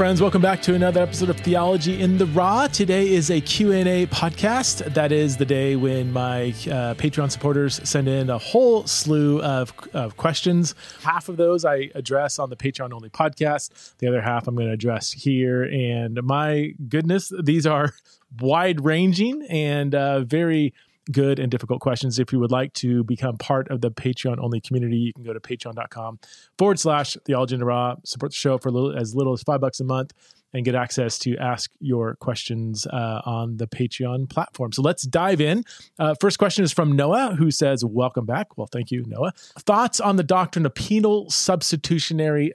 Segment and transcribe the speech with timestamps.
[0.00, 2.68] Friends, welcome back to another episode of Theology in the Raw.
[2.68, 4.94] Today is a Q&A podcast.
[4.94, 9.74] That is the day when my uh, Patreon supporters send in a whole slew of,
[9.92, 10.74] of questions.
[11.02, 13.98] Half of those I address on the Patreon only podcast.
[13.98, 17.92] The other half I'm going to address here and my goodness, these are
[18.40, 20.72] wide ranging and uh, very
[21.12, 22.18] good and difficult questions.
[22.18, 25.32] If you would like to become part of the Patreon only community, you can go
[25.32, 26.18] to patreon.com
[26.58, 29.80] forward slash theology the raw, support the show for little, as little as five bucks
[29.80, 30.12] a month
[30.52, 34.72] and get access to ask your questions uh, on the Patreon platform.
[34.72, 35.64] So let's dive in.
[35.98, 38.58] Uh, first question is from Noah, who says, Welcome back.
[38.58, 39.32] Well, thank you, Noah.
[39.60, 42.52] Thoughts on the doctrine of penal substitutionary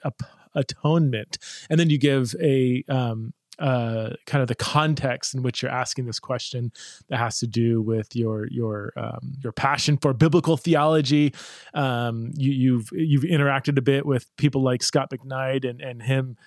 [0.54, 1.38] atonement?
[1.70, 6.06] And then you give a um, uh, kind of the context in which you're asking
[6.06, 6.72] this question
[7.10, 11.34] that has to do with your your um, your passion for biblical theology.
[11.74, 16.38] Um, you, you've you've interacted a bit with people like Scot McKnight and and him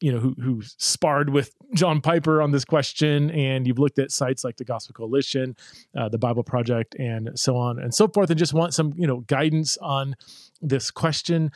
[0.00, 4.12] you know who who sparred with John Piper on this question, and you've looked at
[4.12, 5.56] sites like the Gospel Coalition,
[5.96, 9.06] uh, the Bible Project, and so on and so forth, and just want some you
[9.06, 10.14] know guidance on
[10.62, 11.50] this question.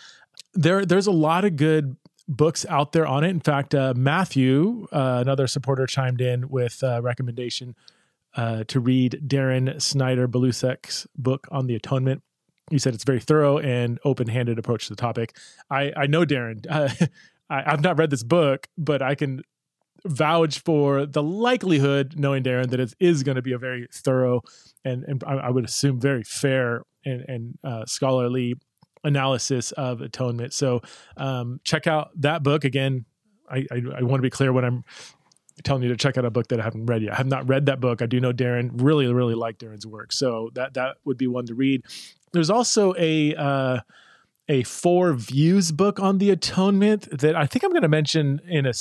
[0.55, 1.97] There, there's a lot of good
[2.37, 3.29] books out there on it.
[3.29, 7.75] In fact, uh, Matthew, uh, another supporter, chimed in with a recommendation
[8.37, 12.23] uh, to read Darrin Snyder Belousek's book on the atonement.
[12.71, 15.37] He said it's very thorough and open-handed approach to the topic.
[15.71, 16.63] I, I know Darrin.
[16.71, 17.09] I,
[17.51, 19.43] I've not read this book, but I can
[20.07, 24.43] vouch for the likelihood, knowing Darrin, that it is going to be a very thorough
[24.85, 28.55] and, and I, I would assume very fair and, and uh, scholarly
[29.05, 30.53] analysis of atonement.
[30.53, 30.83] So
[31.17, 33.05] um, check out that book again.
[33.51, 34.85] I, I, I want to be clear when I'm
[35.65, 37.13] telling you to check out a book that I haven't read yet.
[37.13, 38.03] I have not read that book.
[38.03, 41.47] I do know Darrin really, really like Darrin's work, so that that would be one
[41.47, 41.83] to read.
[42.33, 43.81] There's also a uh,
[44.49, 48.67] a four views book on the atonement that I think I'm going to mention in
[48.67, 48.73] a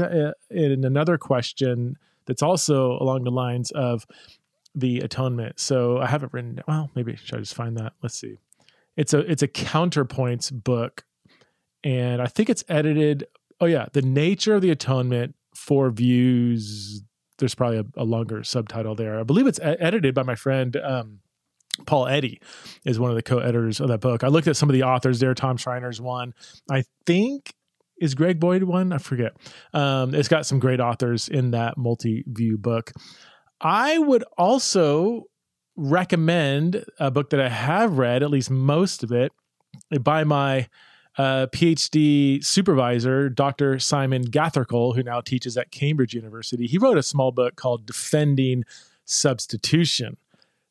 [0.00, 4.06] uh, in another question that's also along the lines of
[4.74, 5.58] the atonement.
[5.58, 6.60] So I haven't written.
[6.68, 7.92] Well, maybe should I just find that?
[8.02, 8.38] Let's see
[8.96, 11.04] it's a it's a counterpoints book
[11.84, 13.24] and i think it's edited
[13.60, 17.02] oh yeah the nature of the atonement four views.
[17.38, 19.18] There's probably a, a longer subtitle there.
[19.18, 21.18] I believe it's edited by my friend um,
[21.86, 22.38] paul eddy
[22.84, 24.22] is one of the co-editors of that book.
[24.22, 25.34] I looked at some of the authors there.
[25.34, 26.34] Tom schreiner's one.
[26.70, 27.54] I think
[27.98, 28.92] is greg boyd one?
[28.92, 29.32] I forget.
[29.72, 32.92] Um, it's got some great authors in that multi-view book.
[33.60, 35.24] I would also
[35.76, 39.32] recommend a book that I have read, at least most of it,
[40.00, 40.68] by my
[41.18, 43.78] uh, PhD supervisor, Dr.
[43.78, 46.66] Simon Gathercole, who now teaches at Cambridge University.
[46.66, 48.64] He wrote a small book called Defending
[49.04, 50.16] Substitution.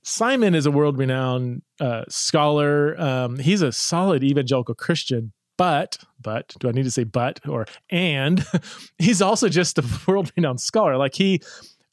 [0.04, 3.00] Simon is a world renowned uh, scholar.
[3.00, 7.68] Um, he's a solid evangelical Christian, but, but, do I need to say but or
[7.92, 8.44] and?
[8.98, 10.98] he's also just a world renowned scholar.
[10.98, 11.42] Like he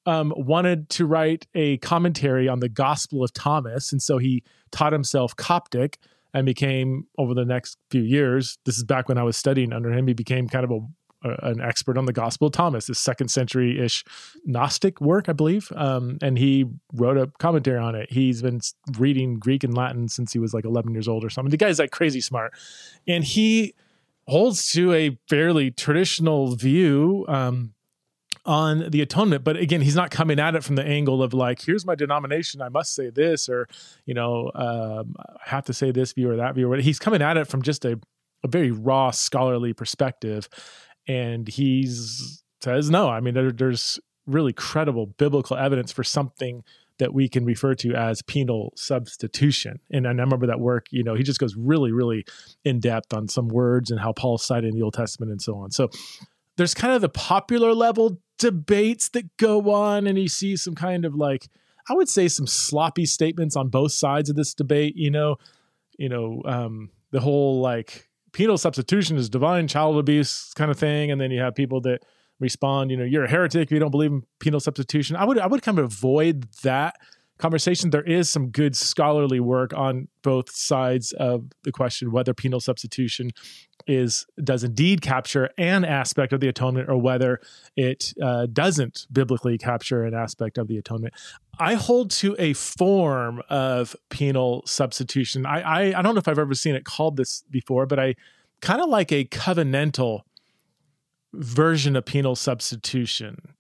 [0.09, 4.93] um, wanted to write a commentary on the Gospel of Thomas, and so he taught
[4.93, 5.99] himself Coptic
[6.33, 8.59] and became over the next few years.
[8.65, 10.07] This is back when I was studying under him.
[10.07, 10.81] He became kind of a
[11.43, 14.05] an expert on the Gospel of Thomas, this second century ish
[14.45, 15.69] Gnostic work, I believe.
[15.75, 18.13] Um, and he wrote a commentary on it.
[18.13, 18.61] He's been
[18.97, 21.51] reading Greek and Latin since he was like 11 years old or something.
[21.51, 22.53] The guy's like crazy smart.
[23.09, 23.75] And he
[24.29, 27.25] holds to a fairly traditional view.
[27.27, 27.75] Um,
[28.49, 31.61] on the atonement but again he's not coming at it from the angle of like
[31.61, 33.69] here's my denomination i must say this or
[34.07, 37.37] you know um, i have to say this view or that view he's coming at
[37.37, 38.01] it from just a,
[38.43, 40.49] a very raw scholarly perspective
[41.07, 46.65] and he's says no i mean there, there's really credible biblical evidence for something
[46.99, 49.79] that we can refer to as penal substitution.
[49.93, 52.25] And I remember that work, you know, he just goes really, really
[52.65, 55.59] in depth on some words and how Paul's cited in the Old Testament and so
[55.59, 55.71] on.
[55.71, 55.91] So
[56.59, 61.05] there's kind of the popular level debates that go on, and you see some kind
[61.05, 61.49] of like,
[61.89, 64.97] I would say some sloppy statements on both sides of this debate.
[64.97, 65.37] You know,
[65.99, 71.11] you know, um, the whole like penal substitution is divine child abuse kind of thing,
[71.11, 72.03] and then you have people that
[72.41, 75.17] respond, you know, you're a heretic if you don't believe in penal substitution.
[75.17, 76.97] I would I would kind of avoid that
[77.39, 77.91] conversation.
[77.91, 83.31] There is some good scholarly work on both sides of the question whether penal substitution
[83.87, 87.41] is does indeed capture an aspect of the atonement or whether
[87.77, 91.15] it uh, doesn't biblically capture an aspect of the atonement.
[91.59, 95.47] I hold to a form of penal substitution.
[95.47, 98.15] I, I, I don't know if I've ever seen it called this before, but I
[98.61, 100.23] kind of like a covenantal
[101.33, 103.55] version of penal substitution,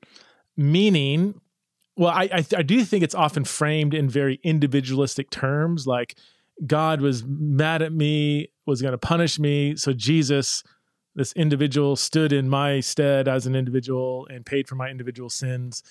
[0.57, 1.41] meaning
[1.99, 6.17] well, I, I, I do think it's often framed in very individualistic terms, like
[6.67, 10.63] God was mad at me, was going to punish me, so Jesus
[11.19, 15.83] this individual stood in my stead as an individual and paid for my individual sins.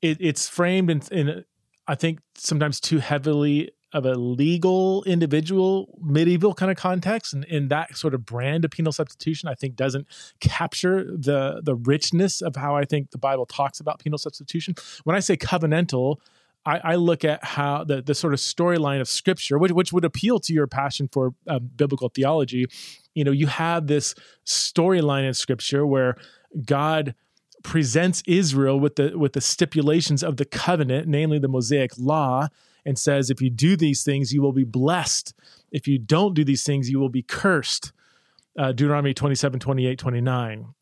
[0.00, 1.44] It, it's framed in, in,
[1.86, 7.68] I think, sometimes too heavily of a legal individual medieval kind of context and in
[7.68, 10.06] that sort of brand of penal substitution i think doesn't
[10.40, 14.74] capture the the richness of how i think the bible talks about penal substitution
[15.04, 16.16] when i say covenantal
[16.66, 20.04] I, I look at how the, the sort of storyline of scripture, which, which would
[20.04, 22.66] appeal to your passion for uh, biblical theology.
[23.14, 24.14] You know, you have this
[24.46, 26.16] storyline in scripture where
[26.64, 27.14] God
[27.62, 32.48] presents Israel with the with the stipulations of the covenant, namely the Mosaic law,
[32.84, 35.34] and says, if you do these things, you will be blessed.
[35.72, 37.92] If you don't do these things, you will be cursed.
[38.58, 40.74] Uh, Deuteronomy 27, 28, 29.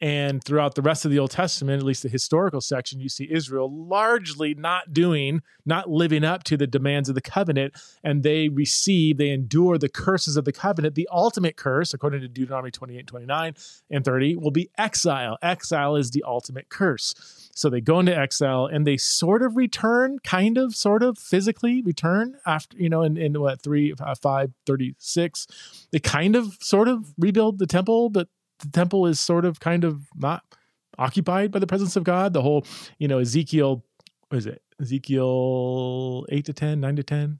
[0.00, 3.28] And throughout the rest of the Old Testament, at least the historical section, you see
[3.30, 7.74] Israel largely not doing, not living up to the demands of the covenant.
[8.04, 10.94] And they receive, they endure the curses of the covenant.
[10.94, 13.54] The ultimate curse, according to Deuteronomy 28, 29,
[13.90, 15.36] and 30, will be exile.
[15.42, 17.50] Exile is the ultimate curse.
[17.54, 21.82] So they go into exile and they sort of return, kind of, sort of physically
[21.82, 25.46] return after, you know, in, in what, 3, uh, 5, 36.
[25.90, 28.28] They kind of, sort of rebuild the temple, but
[28.58, 30.42] the temple is sort of kind of not
[30.98, 32.32] occupied by the presence of God.
[32.32, 32.66] The whole,
[32.98, 33.84] you know, Ezekiel,
[34.28, 34.62] what is it?
[34.80, 37.38] Ezekiel 8 to 10, 9 to 10,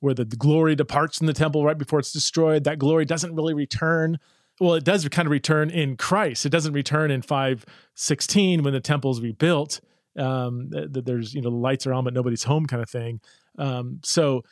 [0.00, 2.64] where the, glory departs from the temple right before it's destroyed.
[2.64, 4.18] That glory doesn't really return.
[4.60, 6.46] Well, it does kind of return in Christ.
[6.46, 9.80] It doesn't return in 516 when the temple is rebuilt.
[10.16, 13.20] Um, th- there's, you know, the lights are on, but nobody's home kind of thing.
[13.58, 14.42] Um, so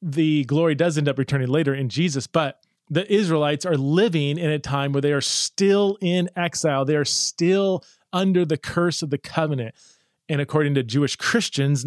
[0.00, 2.60] the glory does end up returning later in Jesus, but
[2.92, 6.84] the Israelites are living in a time where they are still in exile.
[6.84, 9.74] They are still under the curse of the covenant.
[10.28, 11.86] And according to Jewish Christians,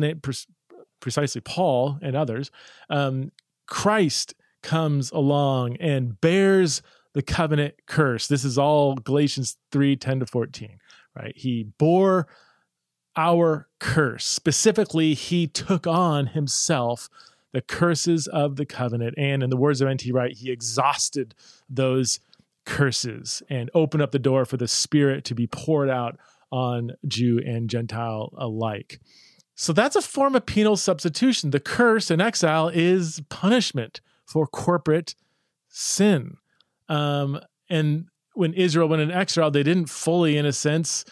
[0.99, 2.49] precisely Paul and others,
[2.89, 3.31] um,
[3.67, 6.81] Christ comes along and bears
[7.13, 8.27] the covenant curse.
[8.27, 10.79] This is all Galatians 3 10 to 14,
[11.15, 11.37] right?
[11.37, 12.25] He bore
[13.15, 14.25] our curse.
[14.25, 17.09] Specifically, he took on himself
[17.55, 19.15] the curses of the covenant.
[19.17, 20.11] And in the words of N.T.
[20.11, 21.33] Wright, he exhausted
[21.69, 22.19] those
[22.65, 26.19] curses and opened up the door for the Spirit to be poured out
[26.51, 28.99] on Jew and Gentile alike.
[29.55, 31.51] So that's a form of penal substitution.
[31.51, 35.15] The curse in exile is punishment for corporate
[35.69, 36.35] sin.
[36.89, 41.05] Um, and when Israel went in exile, they didn't fully, in a sense,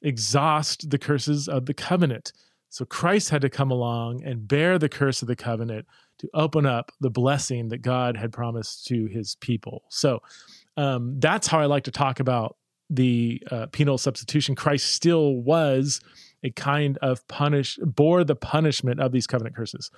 [0.00, 2.32] exhaust the curses of the covenant.
[2.70, 5.86] So Christ had to come along and bear the curse of the covenant
[6.20, 9.82] to open up the blessing that God had promised to his people.
[9.88, 10.22] So
[10.76, 12.56] um, that's how I like to talk about
[12.88, 14.54] the uh, penal substitution.
[14.54, 16.00] Christ still was
[16.42, 19.90] a kind of punish, bore the punishment of these covenant curses.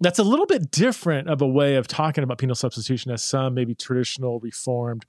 [0.00, 3.54] That's a little bit different of a way of talking about penal substitution as some
[3.54, 5.06] maybe traditional reformed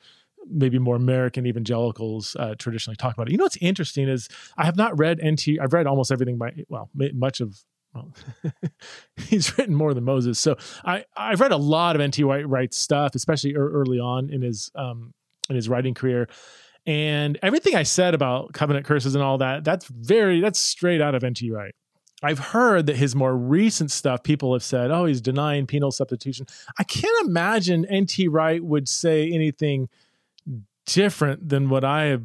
[0.49, 3.31] maybe more American evangelicals uh, traditionally talk about it.
[3.31, 5.59] You know what's interesting is I have not read NT.
[5.61, 7.57] I've read almost everything by well, much of.
[9.17, 10.55] He's written more than Moses, so
[10.85, 15.13] I I've read a lot of NT Wright stuff, especially early on in his um
[15.49, 16.27] in his writing career.
[16.87, 21.15] And everything I said about covenant curses and all that, that's very, that's straight out
[21.15, 21.51] of N.T.
[21.51, 21.75] Wright.
[22.23, 26.47] I've heard that his more recent stuff, people have said, oh, he's denying penal substitution.
[26.79, 28.29] I can't imagine N.T.
[28.29, 29.89] Wright would say anything
[30.87, 32.23] different than what I have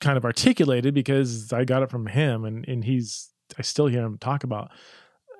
[0.00, 4.02] kind of articulated because I got it from him, and and he's I still hear
[4.02, 4.70] him talk about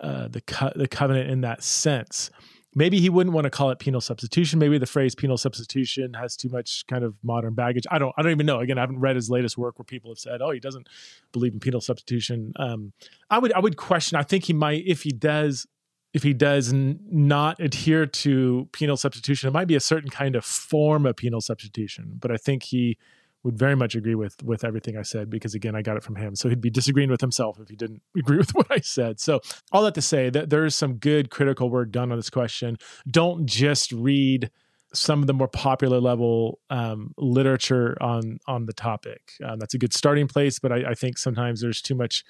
[0.01, 2.31] uh, the co- the covenant in that sense.
[2.75, 4.59] Maybe he wouldn't want to call it penal substitution.
[4.59, 7.85] Maybe the phrase penal substitution has too much kind of modern baggage.
[7.91, 8.61] I don't I don't even know.
[8.61, 10.89] Again, I haven't read his latest work where people have said, "Oh, he doesn't
[11.33, 12.93] believe in penal substitution." Um,
[13.29, 14.17] I would I would question.
[14.19, 15.67] I think he might if he does
[16.13, 20.37] if he does n- not adhere to penal substitution, it might be a certain kind
[20.37, 22.19] of form of penal substitution.
[22.21, 22.99] But I think he
[23.43, 26.17] would very much agree with with everything I said because again, I got it from
[26.17, 26.37] him.
[26.37, 29.21] So he'd be disagreeing with himself if he didn't agree with what I said.
[29.21, 29.41] So
[29.73, 32.79] all that to say that there's some good critical work done on this question.
[33.11, 34.51] Don't just read
[34.95, 39.33] some of the more popular level um, literature on on the topic.
[39.45, 42.25] Um, that's a good starting place, but I, I think sometimes there's too much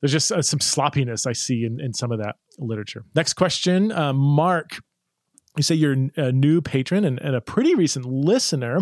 [0.00, 3.04] there's just uh, some sloppiness I see in, in some of that literature.
[3.14, 4.78] Next question, uh, Mark.
[5.56, 8.80] You say you're a new patron and, and a pretty recent listener.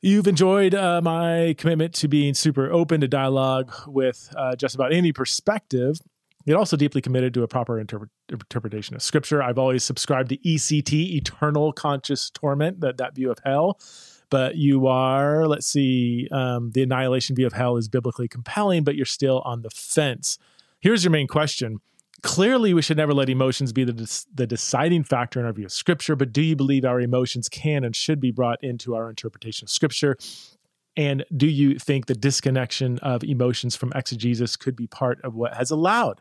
[0.00, 4.92] You've enjoyed uh, my commitment to being super open to dialogue with uh, just about
[4.92, 5.98] any perspective.
[6.46, 9.42] Yet also deeply committed to a proper interpre- interpretation of Scripture.
[9.42, 13.78] I've always subscribed to ECT, eternal conscious torment, that that view of hell
[14.30, 18.96] but you are, let's see, um, the annihilation view of hell is biblically compelling, but
[18.96, 20.38] you're still on the fence.
[20.80, 21.80] Here's your main question
[22.22, 25.72] Clearly, we should never let emotions be the, the deciding factor in our view of
[25.72, 29.66] Scripture, but do you believe our emotions can and should be brought into our interpretation
[29.66, 30.16] of Scripture?
[30.96, 35.54] And do you think the disconnection of emotions from exegesis could be part of what
[35.54, 36.20] has allowed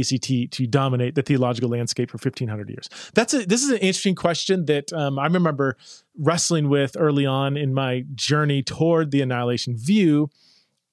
[0.00, 2.88] ECT to dominate the theological landscape for 1500 years?
[3.14, 5.76] That's a, this is an interesting question that um, I remember
[6.18, 10.30] wrestling with early on in my journey toward the annihilation view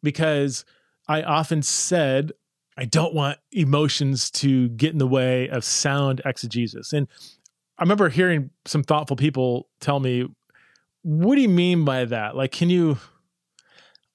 [0.01, 0.65] because
[1.07, 2.31] I often said
[2.77, 6.93] I don't want emotions to get in the way of sound exegesis.
[6.93, 7.07] And
[7.77, 10.27] I remember hearing some thoughtful people tell me,
[11.03, 12.35] what do you mean by that?
[12.35, 12.97] Like, can you,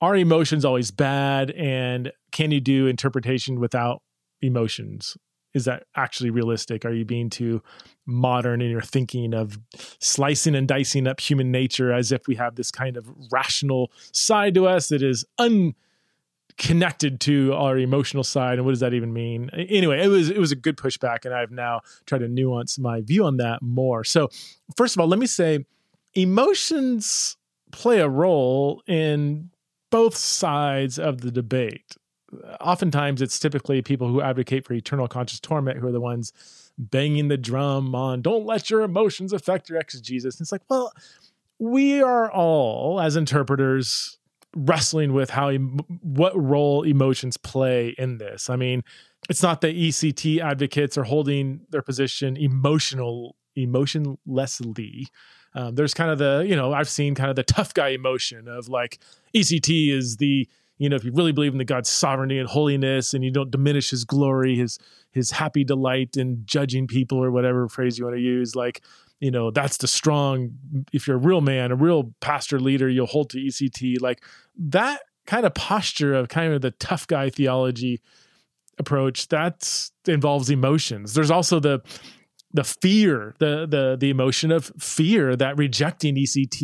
[0.01, 1.51] are emotions always bad?
[1.53, 4.03] And can you do interpretation without
[4.41, 5.17] emotions?
[5.55, 6.85] Is that actually realistic?
[6.85, 7.63] Are you being too
[8.07, 9.59] modern in your thinking of
[9.99, 14.55] slicing and dicing up human nature as if we have this kind of rational side
[14.55, 19.51] to us that is unconnected to our emotional side and what does that even mean
[19.53, 23.01] anyway it was it was a good pushback and i've now tried to nuance my
[23.01, 24.29] view on that more so
[24.77, 25.65] first of all let me say
[26.15, 27.37] emotions
[27.71, 29.51] play a role in
[29.91, 31.97] both sides of the debate
[32.61, 36.33] oftentimes it's typically people who advocate for eternal conscious torment who are the ones
[36.77, 40.93] banging the drum on don't let your emotions affect your exegesis and it's like well
[41.59, 44.19] we are all as interpreters
[44.57, 48.49] wrestling with how what role emotions play in this.
[48.49, 48.83] I mean,
[49.29, 55.07] it's not that ECT advocates are holding their position emotional emotionlessly.
[55.55, 58.49] Um, there's kind of the you know I've seen kind of the tough guy emotion
[58.49, 58.99] of like
[59.35, 63.15] ECT is the you know if you really believe in the God's sovereignty and holiness
[63.15, 64.79] and you don't diminish His glory, His
[65.13, 68.83] His happy delight in judging people or whatever phrase you want to use, like
[69.21, 70.51] you know that's the strong
[70.93, 74.23] if you're a real man a real pastor leader you'll hold to ect like
[74.57, 78.01] that kind of posture of kind of the tough guy theology
[78.79, 81.15] approach that involves emotions.
[81.15, 81.81] There's also the
[82.55, 86.63] the fear the the the emotion of fear that rejecting ect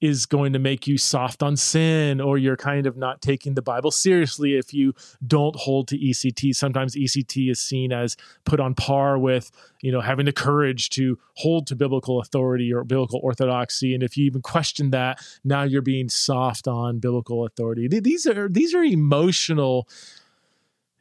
[0.00, 3.62] is going to make you soft on sin or you're kind of not taking the
[3.62, 4.94] Bible seriously if you
[5.26, 6.54] don't hold to ECT.
[6.54, 9.50] Sometimes ECT is seen as put on par with,
[9.82, 13.92] you know, having the courage to hold to biblical authority or biblical orthodoxy.
[13.94, 17.86] And if you even question that, now you're being soft on biblical authority.
[17.88, 19.86] These are these are emotional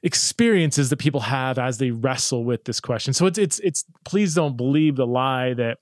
[0.04, 3.14] experiences that people have as they wrestle with this question.
[3.14, 5.80] So it's it's it's please don't believe the lie that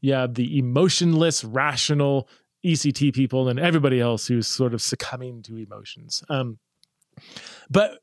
[0.00, 2.28] you have the emotionless, rational
[2.64, 6.22] ECT people and everybody else who's sort of succumbing to emotions.
[6.28, 6.58] Um,
[7.70, 7.98] but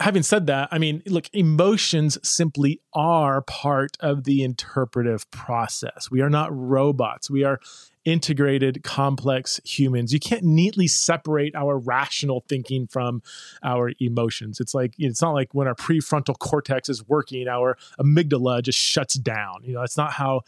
[0.00, 6.10] having said that, I mean, look, emotions simply are part of the interpretive process.
[6.10, 7.30] We are not robots.
[7.30, 7.60] We are
[8.04, 10.12] integrated, complex humans.
[10.12, 13.22] You can't neatly separate our rational thinking from
[13.62, 14.60] our emotions.
[14.60, 19.14] It's like it's not like when our prefrontal cortex is working, our amygdala just shuts
[19.14, 19.62] down.
[19.62, 20.42] You know, it's not how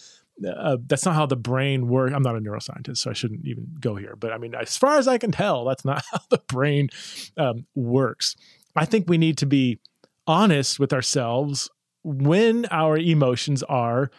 [0.45, 2.13] uh, that's not how the brain works.
[2.15, 4.17] I'm not a neuroscientist, so I shouldn't even go here.
[4.19, 6.89] But I mean, as far as I can tell, that's not how the brain
[7.37, 8.37] um, works.
[8.75, 9.79] I think we need to be
[10.27, 11.71] honest with ourselves
[12.03, 14.11] when our emotions are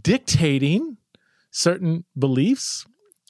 [0.00, 0.96] dictating
[1.50, 2.86] certain beliefs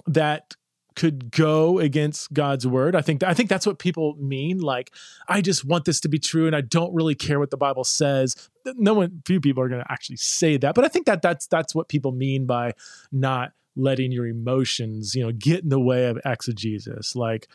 [0.06, 0.54] that
[0.98, 2.96] could go against God's word.
[2.96, 4.58] I think I think that's what people mean.
[4.58, 4.92] Like,
[5.28, 7.84] I just want this to be true, and I don't really care what the Bible
[7.84, 8.50] says.
[8.76, 11.46] No one, few people are going to actually say that, but I think that that's
[11.46, 12.72] that's what people mean by
[13.12, 17.14] not letting your emotions, you know, get in the way of exegesis.
[17.14, 17.46] Like,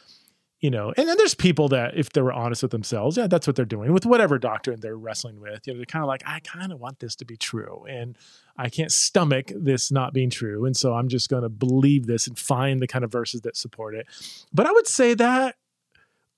[0.64, 3.46] you know, and then there's people that if they were honest with themselves, yeah, that's
[3.46, 5.68] what they're doing with whatever doctrine they're wrestling with.
[5.68, 8.18] You know, they're kind of like, I kind of want this to be true, and
[8.58, 12.28] I can't stomach this not being true, and so I'm just going to believe this
[12.28, 14.08] and find the kind of verses that support it.
[14.54, 15.58] But I would say that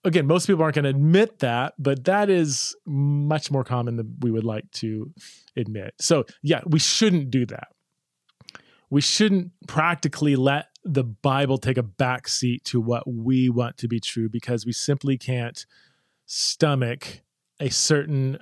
[0.04, 4.16] again, most people aren't going to admit that, but that is much more common than
[4.22, 5.12] we would like to
[5.56, 5.94] admit.
[6.00, 7.68] So yeah, we shouldn't do that.
[8.90, 13.88] We shouldn't practically let the Bible take a back seat to what we want to
[13.88, 15.66] be true because we simply can't
[16.28, 17.22] stomach
[17.60, 18.38] a certain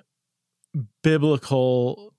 [1.01, 2.13] biblical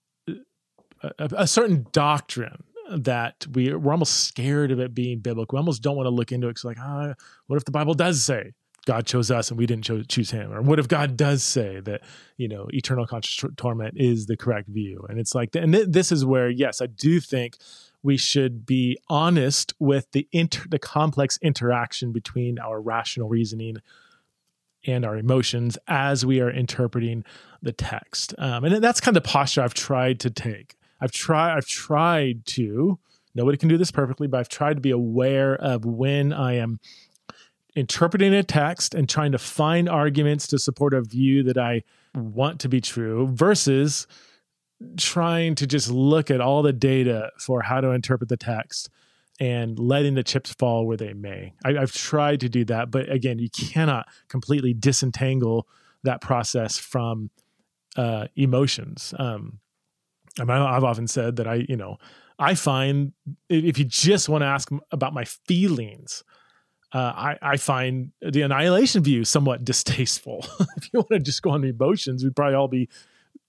[1.18, 5.56] a, a, certain doctrine that we we're almost scared of it being biblical.
[5.56, 7.14] We almost don't want to look into it because like, ah,
[7.46, 8.52] what if the Bible does say
[8.86, 11.80] God chose us and we didn't cho- choose Him, or what if God does say
[11.80, 12.02] that
[12.36, 15.04] you know eternal conscious torment is the correct view?
[15.08, 17.56] And it's like, and th- this is where yes, I do think
[18.04, 23.78] we should be honest with the inter- the complex interaction between our rational reasoning
[24.86, 27.24] and our emotions as we are interpreting
[27.62, 28.34] the text.
[28.36, 30.76] Um, and that's kind of the posture I've tried to take.
[31.00, 32.98] I've tried I've tried to
[33.34, 36.80] nobody can do this perfectly, but I've tried to be aware of when I am
[37.74, 41.82] interpreting a text and trying to find arguments to support a view that I
[42.14, 44.06] want to be true versus
[44.96, 48.90] trying to just look at all the data for how to interpret the text
[49.40, 51.52] and letting the chips fall where they may.
[51.64, 55.66] I, have tried to do that, but again, you cannot completely disentangle
[56.04, 57.30] that process from
[57.96, 59.14] uh, emotions.
[59.18, 59.58] Um,
[60.38, 61.98] I mean, I've often said that I, you know,
[62.38, 63.12] I find
[63.48, 66.24] if you just want to ask about my feelings,
[66.92, 70.46] uh, I, I, find the annihilation view somewhat distasteful.
[70.76, 72.88] if you want to just go on the emotions, we'd probably all be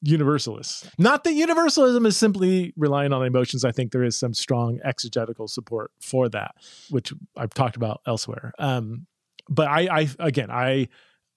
[0.02, 0.90] universalists.
[0.98, 3.66] Not that universalism is simply relying on emotions.
[3.66, 6.56] I think there is some strong exegetical support for that,
[6.90, 8.54] which I've talked about elsewhere.
[8.60, 9.08] Um,
[9.50, 10.90] but I, I, again, I,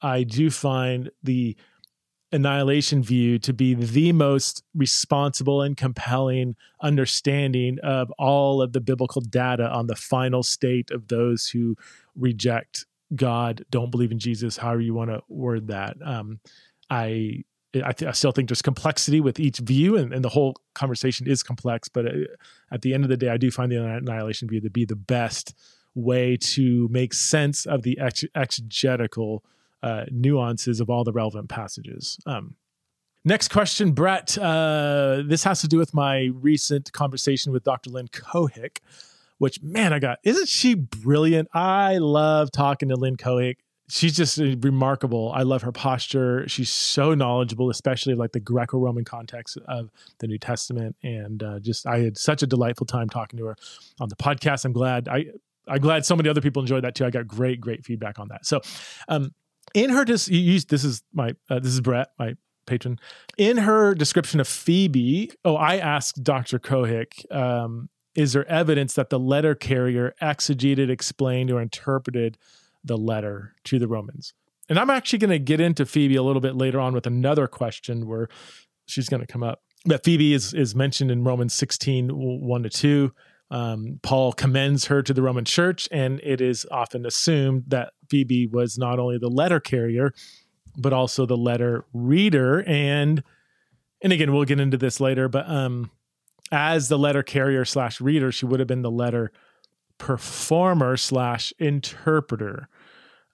[0.02, 1.56] I do find the
[2.30, 9.22] annihilation view to be the most responsible and compelling understanding of all of the biblical
[9.22, 11.74] data on the final state of those who
[12.14, 12.84] reject
[13.14, 15.96] God, don't believe in Jesus, however you want to word that.
[16.04, 16.40] Um,
[16.90, 20.56] I I, th- I, still think there's complexity with each view, and, and the whole
[20.74, 21.88] conversation is complex.
[21.88, 22.10] But uh,
[22.72, 24.96] at the end of the day, I do find the annihilation view to be the
[24.96, 25.54] best
[25.94, 29.44] way to make sense of the ex- exegetical
[29.82, 32.18] uh, nuances of all the relevant passages.
[32.24, 32.56] Um,
[33.24, 34.38] next question, Brett.
[34.38, 37.90] Uh, this has to do with my recent conversation with Dr.
[37.90, 38.78] Lynn Cohick,
[39.38, 41.48] which, man, I got, isn't she brilliant?
[41.52, 43.56] I love talking to Lynn Cohick
[43.88, 45.32] she's just remarkable.
[45.34, 46.46] I love her posture.
[46.48, 50.96] She's so knowledgeable, especially like the Greco-Roman context of the New Testament.
[51.02, 53.56] And uh, just I had such a delightful time talking to her
[54.00, 54.64] on the podcast.
[54.64, 55.26] I'm glad I
[55.66, 57.06] I'm glad so many other people enjoyed that too.
[57.06, 58.46] I got great great feedback on that.
[58.46, 58.60] So,
[59.08, 59.34] um,
[59.74, 62.34] in her dis- this is my uh, this is Brett my
[62.66, 62.98] patron.
[63.36, 66.58] In her description of Phoebe, oh, I asked Dr.
[66.58, 67.30] Cohick.
[67.34, 72.36] Um, is there evidence that the letter carrier exegeted, explained, or interpreted
[72.84, 74.34] the letter to the Romans.
[74.68, 77.46] And I'm actually going to get into Phoebe a little bit later on with another
[77.46, 78.28] question where
[78.86, 79.62] she's going to come up.
[79.86, 83.12] But Phoebe is, is mentioned in Romans 16, 1 to 2.
[83.50, 88.46] Um, Paul commends her to the Roman church, and it is often assumed that Phoebe
[88.46, 90.12] was not only the letter carrier,
[90.76, 92.62] but also the letter reader.
[92.66, 93.22] And
[94.00, 95.90] and again, we'll get into this later, but um,
[96.52, 99.32] as the letter carrier slash reader, she would have been the letter
[99.98, 102.68] performer slash interpreter,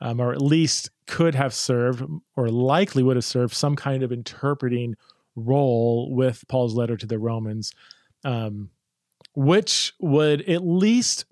[0.00, 2.02] um, or at least could have served
[2.36, 4.96] or likely would have served some kind of interpreting
[5.36, 7.72] role with Paul's letter to the Romans,
[8.24, 8.70] um,
[9.34, 11.26] which would at least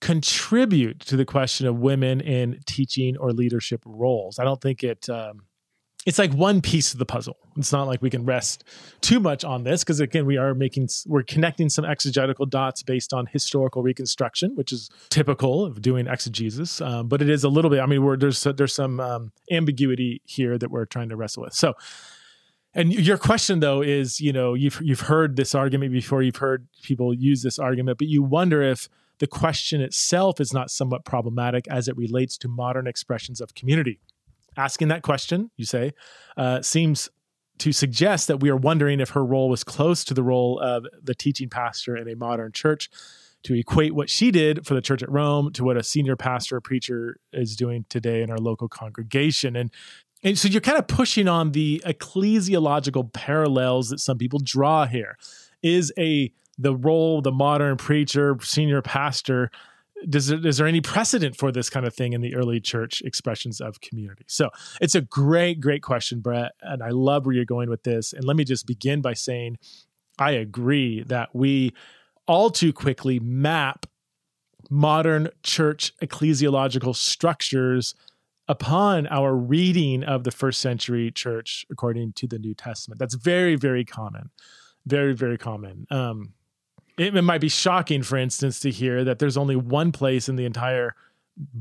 [0.00, 4.38] contribute to the question of women in teaching or leadership roles.
[4.38, 5.45] I don't think it um,
[6.06, 7.36] it's like one piece of the puzzle.
[7.56, 8.62] It's not like we can rest
[9.00, 13.12] too much on this because again, we are making we're connecting some exegetical dots based
[13.12, 16.80] on historical reconstruction, which is typical of doing exegesis.
[16.80, 17.80] Um, but it is a little bit.
[17.80, 21.52] I mean, there's there's some um, ambiguity here that we're trying to wrestle with.
[21.52, 21.74] So.
[22.74, 26.68] And your question though is, you know, you've you've heard this argument before, you've heard
[26.82, 31.66] people use this argument, but you wonder if the question itself is not somewhat problematic
[31.68, 33.98] as it relates to modern expressions of community
[34.56, 35.92] asking that question, you say,
[36.36, 37.08] uh, seems
[37.58, 40.86] to suggest that we are wondering if her role was close to the role of
[41.02, 42.90] the teaching pastor in a modern church
[43.44, 46.56] to equate what she did for the church at Rome to what a senior pastor
[46.56, 49.56] or preacher is doing today in our local congregation.
[49.56, 49.70] And,
[50.22, 55.16] and so you're kind of pushing on the ecclesiological parallels that some people draw here.
[55.62, 59.50] Is a the role the modern preacher, senior pastor
[60.08, 63.02] does there, is there any precedent for this kind of thing in the early church
[63.04, 64.24] expressions of community?
[64.28, 66.52] So it's a great, great question, Brett.
[66.60, 68.12] And I love where you're going with this.
[68.12, 69.58] And let me just begin by saying
[70.18, 71.72] I agree that we
[72.26, 73.86] all too quickly map
[74.68, 77.94] modern church ecclesiological structures
[78.48, 82.98] upon our reading of the first century church according to the New Testament.
[82.98, 84.30] That's very, very common.
[84.86, 85.86] Very, very common.
[85.90, 86.32] Um,
[86.98, 90.36] it, it might be shocking, for instance, to hear that there's only one place in
[90.36, 90.94] the entire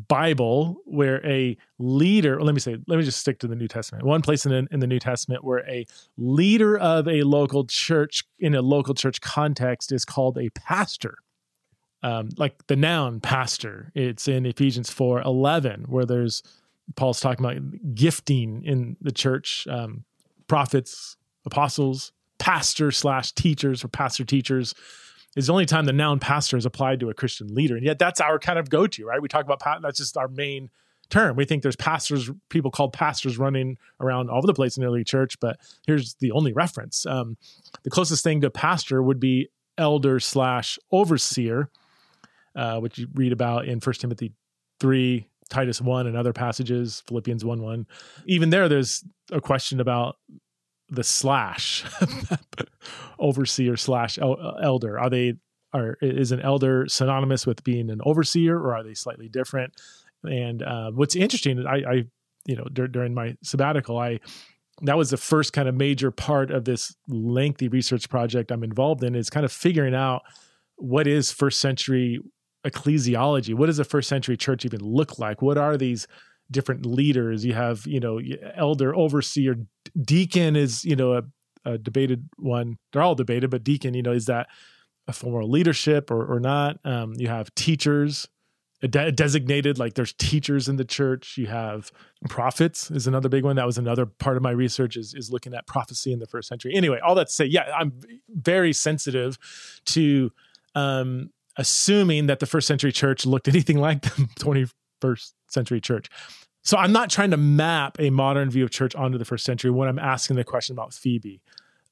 [0.07, 4.05] Bible where a leader, let me say, let me just stick to the New Testament.
[4.05, 5.85] One place in the, in the New Testament where a
[6.17, 11.17] leader of a local church in a local church context is called a pastor.
[12.03, 16.43] Um, like the noun pastor, it's in Ephesians 4 11, where there's
[16.95, 20.05] Paul's talking about gifting in the church, um,
[20.47, 24.75] prophets, apostles, pastor slash teachers or pastor teachers
[25.35, 27.75] is the only time the noun pastor is applied to a Christian leader.
[27.75, 29.21] And yet that's our kind of go to, right?
[29.21, 30.69] We talk about, that's just our main
[31.09, 31.35] term.
[31.35, 34.87] We think there's pastors, people called pastors running around all over the place in the
[34.87, 37.05] early church, but here's the only reference.
[37.05, 37.37] Um,
[37.83, 41.69] the closest thing to pastor would be elder slash overseer,
[42.55, 44.31] uh, which you read about in First Timothy
[44.79, 47.87] 3 Titus 1 and other passages, Philippians 1 1.
[48.25, 50.17] Even there, there's a question about
[50.89, 51.83] the slash
[53.19, 54.99] overseer slash elder.
[54.99, 55.33] Are they
[55.73, 59.73] are is an elder synonymous with being an overseer, or are they slightly different?
[60.23, 62.03] And uh, what's interesting, I, I
[62.45, 64.19] you know dur- during my sabbatical, I
[64.81, 69.03] that was the first kind of major part of this lengthy research project I'm involved
[69.03, 70.23] in is kind of figuring out
[70.75, 72.19] what is first century
[72.65, 73.53] ecclesiology.
[73.53, 75.41] What does a first century church even look like?
[75.41, 76.07] What are these
[76.51, 77.45] different leaders?
[77.45, 78.19] You have, you know,
[78.55, 79.55] elder, overseer,
[79.99, 81.23] deacon is, you know, a,
[81.65, 82.77] a debated one.
[82.91, 84.47] They're all debated, but deacon, you know, is that
[85.07, 86.79] a form of leadership or, or not?
[86.83, 88.27] Um, you have teachers,
[88.87, 91.91] de- designated like there's teachers in the church you have
[92.29, 95.53] prophets is another big one that was another part of my research is, is looking
[95.53, 97.93] at prophecy in the first century anyway all that to say yeah i'm
[98.29, 99.37] very sensitive
[99.85, 100.31] to
[100.75, 106.09] um, assuming that the first century church looked anything like the 21st century church.
[106.61, 109.71] So i'm not trying to map a modern view of church onto the first century
[109.71, 111.41] when i'm asking the question about phoebe.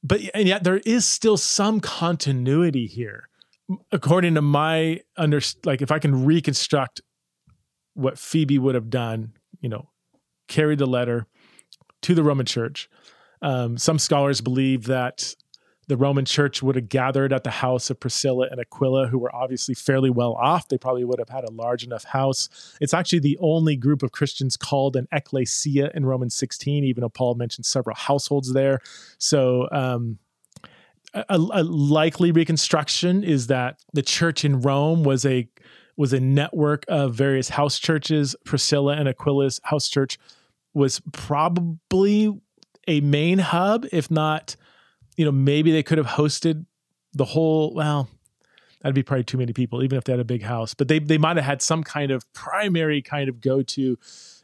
[0.03, 3.29] But and yet there is still some continuity here.
[3.91, 7.01] According to my under like if I can reconstruct
[7.93, 9.89] what Phoebe would have done, you know,
[10.47, 11.27] carried the letter
[12.01, 12.89] to the Roman Church.
[13.41, 15.35] Um, some scholars believe that
[15.87, 19.33] the Roman Church would have gathered at the house of Priscilla and Aquila, who were
[19.35, 20.67] obviously fairly well off.
[20.67, 22.49] They probably would have had a large enough house.
[22.79, 27.09] It's actually the only group of Christians called an ecclesia in Romans 16, even though
[27.09, 28.79] Paul mentions several households there.
[29.17, 30.19] So, um,
[31.13, 35.47] a, a likely reconstruction is that the church in Rome was a
[35.95, 38.35] was a network of various house churches.
[38.45, 40.17] Priscilla and Aquila's house church
[40.73, 42.35] was probably
[42.87, 44.55] a main hub, if not,
[45.15, 46.65] you know, maybe they could have hosted
[47.13, 47.73] the whole.
[47.73, 48.09] Well,
[48.81, 50.73] that'd be probably too many people, even if they had a big house.
[50.73, 53.97] But they they might have had some kind of primary kind of go to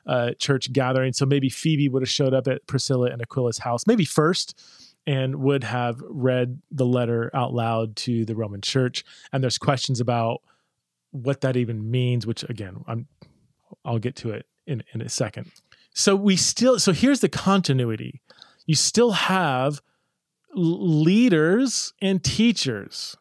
[0.05, 1.13] uh, church gathering.
[1.13, 4.59] So maybe Phoebe would have showed up at Priscilla and Aquila's house, maybe first,
[5.05, 9.03] and would have read the letter out loud to the Roman church.
[9.31, 10.41] And there's questions about
[11.11, 13.07] what that even means, which again, I'm
[13.85, 15.51] I'll get to it in, in a second.
[15.93, 18.21] So we still so here's the continuity.
[18.65, 19.81] You still have
[20.53, 23.15] leaders and teachers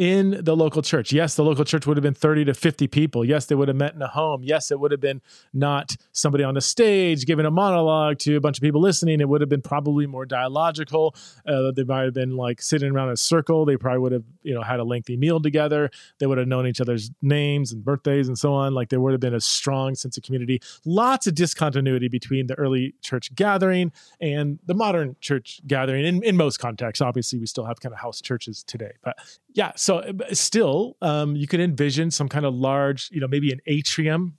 [0.00, 1.12] in the local church.
[1.12, 3.22] Yes, the local church would have been 30 to 50 people.
[3.22, 4.42] Yes, they would have met in a home.
[4.42, 5.20] Yes, it would have been
[5.52, 9.20] not somebody on a stage giving a monologue to a bunch of people listening.
[9.20, 11.14] It would have been probably more dialogical.
[11.46, 13.66] Uh, they might have been like sitting around a circle.
[13.66, 15.90] They probably would have, you know, had a lengthy meal together.
[16.18, 18.72] They would have known each other's names and birthdays and so on.
[18.72, 20.62] Like there would have been a strong sense of community.
[20.86, 26.38] Lots of discontinuity between the early church gathering and the modern church gathering in, in
[26.38, 27.02] most contexts.
[27.02, 28.92] Obviously, we still have kind of house churches today.
[29.04, 29.18] But
[29.52, 33.50] yeah, so so still um, you could envision some kind of large you know maybe
[33.50, 34.38] an atrium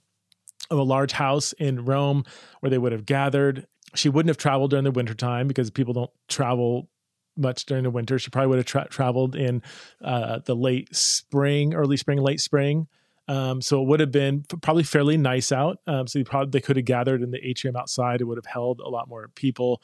[0.70, 2.24] of a large house in rome
[2.60, 3.66] where they would have gathered.
[3.94, 6.88] She wouldn't have traveled during the wintertime because people don't travel
[7.36, 8.18] much during the winter.
[8.18, 9.62] She probably would have tra- traveled in
[10.02, 12.86] uh, the late spring early spring late spring.
[13.28, 15.78] Um, so it would have been probably fairly nice out.
[15.86, 18.22] Um, so probably, they could have gathered in the atrium outside.
[18.22, 19.82] It would have held a lot more people.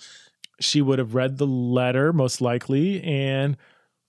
[0.60, 3.56] She would have read the letter most likely and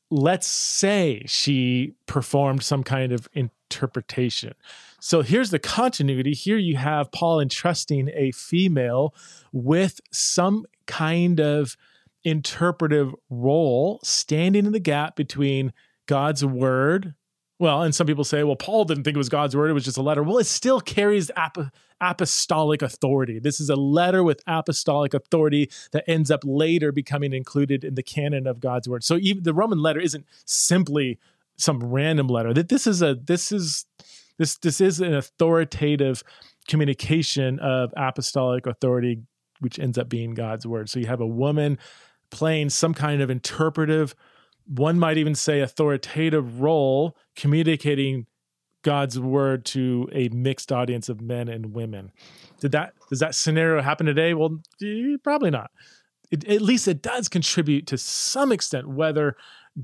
[0.10, 4.54] let's say she performed some kind of interpretation.
[5.00, 6.34] So here's the continuity.
[6.34, 9.14] Here you have Paul entrusting a female
[9.52, 11.78] with some kind of
[12.24, 15.74] interpretive role, standing in the gap between
[16.06, 17.14] God's word
[17.60, 19.84] well, and some people say, well, Paul didn't think it was God's word, it was
[19.84, 20.24] just a letter.
[20.24, 23.38] Well, it still carries ap- apostolic authority.
[23.38, 28.04] This is a letter with apostolic authority that ends up later becoming included in the
[28.04, 29.04] canon of God's word.
[29.04, 31.20] So even the Roman letter isn't simply
[31.58, 32.54] some random letter.
[32.54, 33.86] That this is a this is
[34.38, 36.24] this this is an authoritative
[36.70, 39.24] communication of apostolic authority
[39.60, 40.90] which ends up being God's word.
[40.90, 41.78] So you have a woman
[42.32, 44.16] playing some kind of interpretive
[44.70, 48.28] one might even say authoritative role communicating
[48.84, 52.12] God's word to a mixed audience of men and women.
[52.60, 54.34] Did that does that scenario happen today?
[54.34, 54.60] Well,
[55.24, 55.72] probably not.
[56.32, 59.36] It, at least it does contribute to some extent whether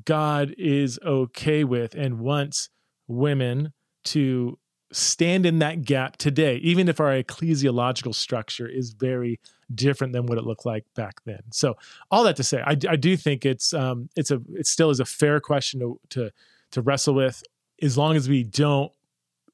[0.05, 2.69] God is okay with and wants
[3.07, 3.73] women
[4.05, 4.59] to
[4.91, 9.39] stand in that gap today, even if our ecclesiological structure is very
[9.73, 11.41] different than what it looked like back then.
[11.51, 11.75] So
[12.11, 14.99] all that to say, I, I do think it's um, it's a it still is
[14.99, 16.31] a fair question to, to
[16.71, 17.43] to wrestle with,
[17.81, 18.91] as long as we don't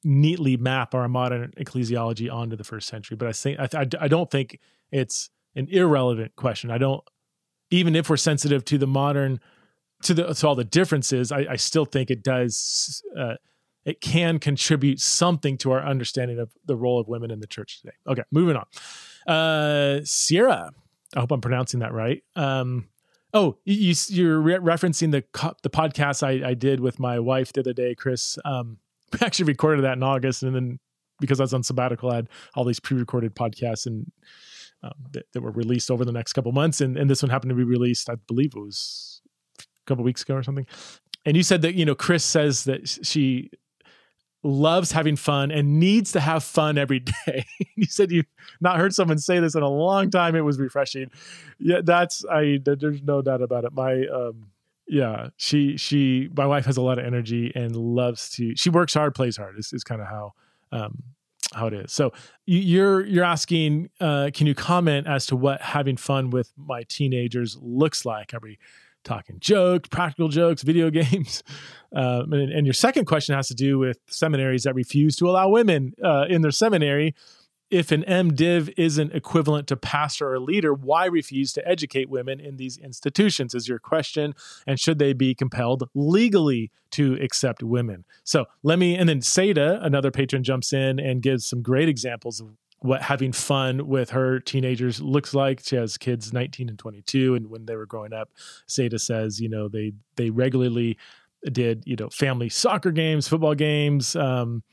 [0.03, 3.15] neatly map our modern ecclesiology onto the first century.
[3.15, 4.59] But I think I, I, don't think
[4.91, 6.71] it's an irrelevant question.
[6.71, 7.03] I don't
[7.69, 9.39] even if we're sensitive to the modern
[10.03, 13.35] to the to all the differences, I, I still think it does uh,
[13.85, 17.81] it can contribute something to our understanding of the role of women in the church
[17.81, 17.95] today.
[18.07, 18.65] Okay, moving on.
[19.27, 20.71] Uh, Sierra,
[21.15, 22.23] I hope I'm pronouncing that right.
[22.35, 22.87] Um,
[23.33, 25.23] oh, you, you're re- referencing the
[25.63, 28.37] the podcast I, I did with my wife the other day, Chris.
[28.45, 28.77] Um,
[29.13, 30.79] we actually recorded that in August, and then
[31.19, 34.11] because I was on sabbatical, I had all these pre-recorded podcasts and
[34.83, 37.49] um, that, that, were released over the next couple months, and, and this one happened
[37.49, 39.21] to be released, I believe it was
[39.59, 40.65] a couple weeks ago or something.
[41.23, 43.51] And you said that you know Chris says that she
[44.43, 47.45] loves having fun and needs to have fun every day.
[47.75, 48.25] you said you've
[48.59, 50.35] not heard someone say this in a long time.
[50.35, 51.11] It was refreshing.
[51.59, 52.59] Yeah, that's I.
[52.63, 53.73] There's no doubt about it.
[53.73, 54.47] My um,
[54.87, 58.55] yeah, she she my wife has a lot of energy and loves to.
[58.55, 59.57] She works hard, plays hard.
[59.57, 60.33] Is is kind of how
[60.71, 61.03] um
[61.53, 61.91] how it is.
[61.91, 62.13] So
[62.45, 67.57] you're you're asking, uh, can you comment as to what having fun with my teenagers
[67.61, 68.33] looks like?
[68.41, 68.57] We
[69.03, 71.43] talking jokes, practical jokes, video games?
[71.93, 75.49] Um, and, and, your second question has to do with seminaries that refuse to allow
[75.49, 77.13] women uh, in their seminary.
[77.69, 82.57] If an MDiv isn't equivalent to pastor or leader, why refuse to educate women in
[82.57, 83.55] these institutions?
[83.55, 84.35] Is your question.
[84.67, 88.03] And should they be compelled legally to accept women?
[88.25, 92.41] So let me, and then Seda, another patron, jumps in and gives some great examples
[92.41, 92.49] of
[92.81, 95.61] what having fun with her teenagers looks like.
[95.63, 98.29] She has kids 19 and 22, and when they were growing up,
[98.67, 100.97] Seda says, you know, they they regularly
[101.51, 104.63] did you know family soccer games, football games, um,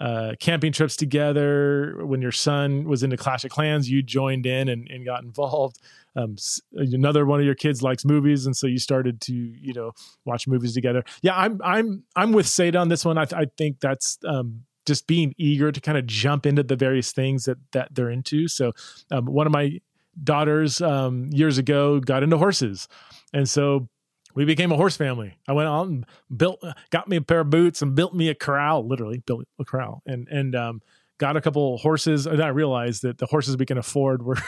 [0.00, 2.04] uh, camping trips together.
[2.04, 5.78] When your son was into Clash of Clans, you joined in and, and got involved.
[6.16, 6.36] Um,
[6.74, 9.92] another one of your kids likes movies, and so you started to you know
[10.24, 11.04] watch movies together.
[11.22, 13.18] Yeah, I'm I'm I'm with Seda on this one.
[13.18, 17.12] I, I think that's um, just being eager to kind of jump into the various
[17.12, 18.48] things that that they're into.
[18.48, 18.72] So
[19.12, 19.80] um, one of my
[20.22, 22.88] daughters um, years ago got into horses,
[23.32, 23.88] and so
[24.34, 25.36] we became a horse family.
[25.46, 26.04] I went out and
[26.36, 29.64] built, got me a pair of boots and built me a corral, literally built a
[29.64, 30.82] corral, and and um,
[31.18, 32.26] got a couple horses.
[32.26, 34.38] And I realized that the horses we can afford were.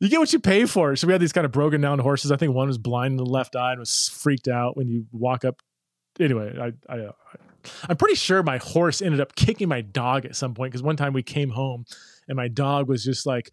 [0.00, 0.96] you get what you pay for.
[0.96, 2.30] So we had these kind of broken down horses.
[2.30, 5.06] I think one was blind in the left eye and was freaked out when you
[5.12, 5.62] walk up.
[6.20, 7.08] Anyway, I, I,
[7.88, 10.96] I'm pretty sure my horse ended up kicking my dog at some point because one
[10.96, 11.84] time we came home
[12.28, 13.50] and my dog was just like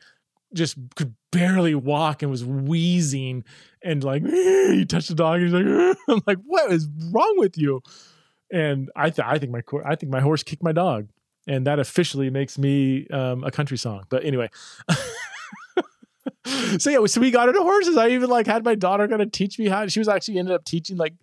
[0.53, 3.43] just could barely walk and was wheezing
[3.83, 7.57] and like he touched the dog and he's like I'm like what is wrong with
[7.57, 7.81] you?
[8.51, 11.07] And I th- I think my I think my horse kicked my dog
[11.47, 14.49] and that officially makes me um, a country song but anyway.
[16.79, 17.97] So yeah so we got into horses.
[17.97, 20.63] I even like had my daughter of teach me how she was actually ended up
[20.65, 21.13] teaching like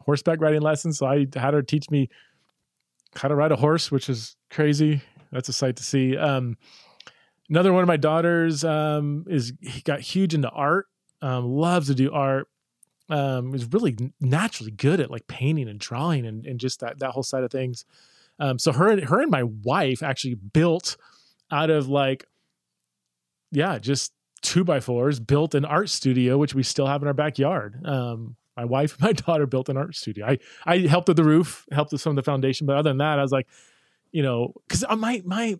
[0.00, 2.08] horseback riding lessons so I had her teach me
[3.16, 5.02] how to ride a horse which is crazy
[5.32, 6.56] that's a sight to see um
[7.48, 10.86] Another one of my daughters um, is he got huge into art,
[11.22, 12.48] um, loves to do art.
[13.08, 17.12] Um, is really naturally good at like painting and drawing and, and just that that
[17.12, 17.84] whole side of things.
[18.40, 20.96] Um, so her her and my wife actually built
[21.52, 22.24] out of like
[23.52, 27.14] yeah, just two by fours, built an art studio, which we still have in our
[27.14, 27.80] backyard.
[27.86, 30.26] Um, my wife and my daughter built an art studio.
[30.26, 32.98] I I helped with the roof, helped with some of the foundation, but other than
[32.98, 33.46] that, I was like,
[34.12, 35.58] you know, because my my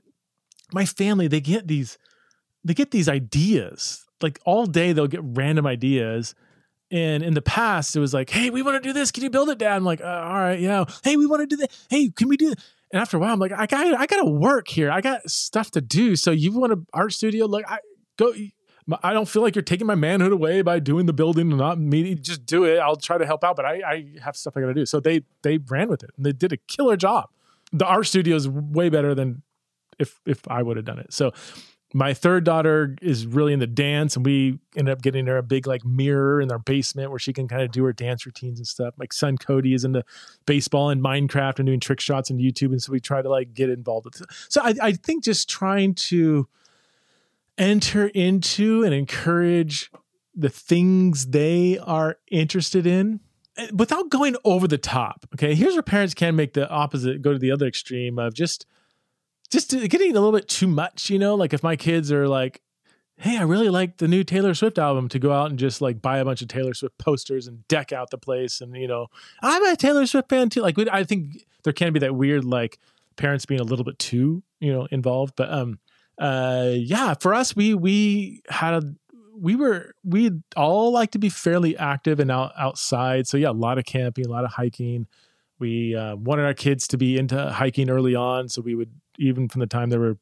[0.72, 1.98] my family they get these
[2.64, 4.04] they get these ideas.
[4.22, 6.34] Like all day they'll get random ideas.
[6.90, 9.10] And in the past it was like hey we want to do this.
[9.10, 9.76] Can you build it dad?
[9.76, 10.84] I'm like uh, all right yeah.
[11.02, 11.70] Hey we want to do that.
[11.90, 12.60] Hey can we do that
[12.92, 14.90] and after a while i'm like i got i got to work here.
[14.90, 16.16] I got stuff to do.
[16.16, 17.46] So you want an art studio?
[17.46, 17.78] Like i
[18.16, 18.32] go
[19.02, 21.78] I don't feel like you're taking my manhood away by doing the building and not
[21.78, 22.14] me.
[22.14, 22.78] Just do it.
[22.78, 24.86] I'll try to help out, but I, I have stuff I got to do.
[24.86, 27.28] So they they ran with it and they did a killer job.
[27.72, 29.42] The art studio is way better than
[29.98, 31.12] if if I would have done it.
[31.12, 31.32] So
[31.94, 35.42] my third daughter is really in the dance and we ended up getting her a
[35.42, 38.58] big like mirror in our basement where she can kind of do her dance routines
[38.58, 40.04] and stuff my son cody is into
[40.46, 43.54] baseball and minecraft and doing trick shots on youtube and so we try to like
[43.54, 44.26] get involved with it.
[44.48, 46.48] so I, I think just trying to
[47.58, 49.90] enter into and encourage
[50.34, 53.20] the things they are interested in
[53.56, 57.32] eh, without going over the top okay here's where parents can make the opposite go
[57.32, 58.66] to the other extreme of just
[59.50, 61.34] just getting a little bit too much, you know?
[61.34, 62.62] Like if my kids are like,
[63.18, 66.02] hey, I really like the new Taylor Swift album to go out and just like
[66.02, 68.60] buy a bunch of Taylor Swift posters and deck out the place.
[68.60, 69.06] And, you know,
[69.42, 70.60] I'm a Taylor Swift fan too.
[70.60, 72.78] Like, I think there can be that weird, like,
[73.16, 75.34] parents being a little bit too, you know, involved.
[75.36, 75.78] But, um,
[76.18, 78.94] uh, yeah, for us, we, we had a,
[79.38, 83.26] we were we all like to be fairly active and out outside.
[83.26, 85.06] So yeah, a lot of camping, a lot of hiking.
[85.58, 89.48] We uh, wanted our kids to be into hiking early on, so we would even
[89.48, 90.16] from the time they were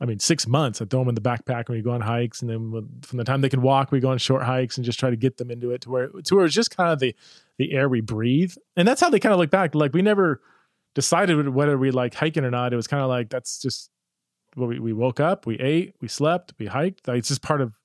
[0.00, 0.80] I mean, six months.
[0.80, 3.24] I throw them in the backpack when we go on hikes, and then from the
[3.24, 5.50] time they can walk, we go on short hikes and just try to get them
[5.50, 7.14] into it to where to where it's just kind of the
[7.58, 9.74] the air we breathe, and that's how they kind of look back.
[9.74, 10.40] Like we never
[10.94, 12.72] decided whether we like hiking or not.
[12.72, 13.90] It was kind of like that's just
[14.56, 17.08] we we woke up, we ate, we slept, we hiked.
[17.08, 17.78] It's just part of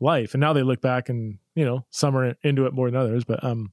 [0.00, 0.34] life.
[0.34, 3.24] And now they look back and you know some are into it more than others,
[3.24, 3.72] but um,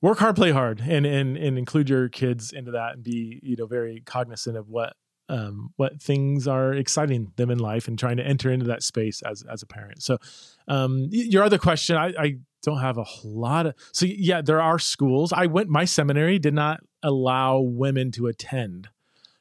[0.00, 3.56] work hard, play hard, and and and include your kids into that, and be you
[3.56, 4.94] know very cognizant of what
[5.28, 9.22] um, what things are exciting them in life and trying to enter into that space
[9.22, 10.02] as as a parent.
[10.02, 10.18] So,
[10.66, 13.74] um, your other question, I, I don't have a lot of.
[13.92, 15.32] So yeah, there are schools.
[15.32, 15.68] I went.
[15.68, 18.88] My seminary did not allow women to attend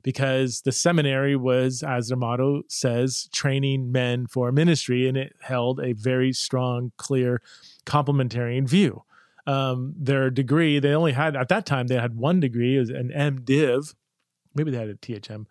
[0.07, 5.81] because the seminary was, as their motto says, training men for ministry, and it held
[5.81, 7.41] a very strong, clear,
[7.85, 9.03] complementarian view.
[9.47, 12.89] Um, their degree, they only had at that time they had one degree, it was
[12.89, 13.95] an MDiv.
[14.55, 15.45] Maybe they had a THM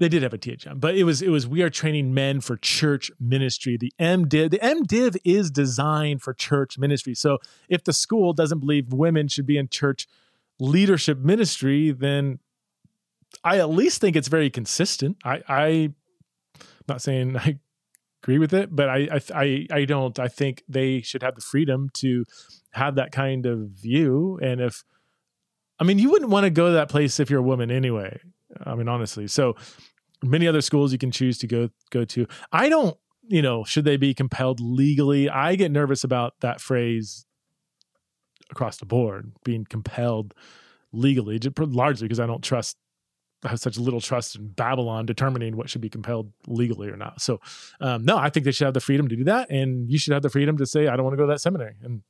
[0.00, 2.58] they did have a THM, but it was it was we are training men for
[2.58, 3.78] church ministry.
[3.78, 7.14] The MDiv the MDiv is designed for church ministry.
[7.14, 7.38] So
[7.70, 10.06] if the school doesn't believe women should be in church
[10.58, 12.40] leadership ministry, then
[13.44, 15.18] I at least think it's very consistent.
[15.24, 15.94] I I
[16.88, 17.58] not saying I
[18.22, 20.18] agree with it, but I I I don't.
[20.18, 22.24] I think they should have the freedom to
[22.72, 24.38] have that kind of view.
[24.42, 24.82] And if
[25.78, 28.20] I mean, you wouldn't want to go to that place if you're a woman anyway.
[28.64, 29.26] I mean, honestly.
[29.26, 29.56] So
[30.22, 32.26] many other schools you can choose to go go to.
[32.52, 32.96] I don't,
[33.28, 35.28] you know, should they be compelled legally?
[35.28, 37.26] I get nervous about that phrase
[38.50, 40.34] across the board, being compelled
[40.92, 42.76] legally, largely because I don't trust
[43.46, 47.20] have such little trust in Babylon determining what should be compelled legally or not.
[47.20, 47.40] So,
[47.80, 50.12] um, no, I think they should have the freedom to do that, and you should
[50.12, 52.02] have the freedom to say, "I don't want to go to that seminary." And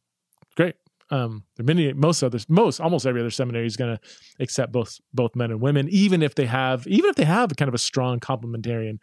[0.56, 0.76] great,
[1.10, 4.00] um, many, most others, most, almost every other seminary is going to
[4.40, 7.68] accept both both men and women, even if they have, even if they have kind
[7.68, 8.98] of a strong complementarian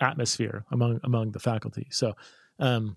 [0.00, 1.86] atmosphere among among the faculty.
[1.90, 2.14] So,
[2.58, 2.96] um,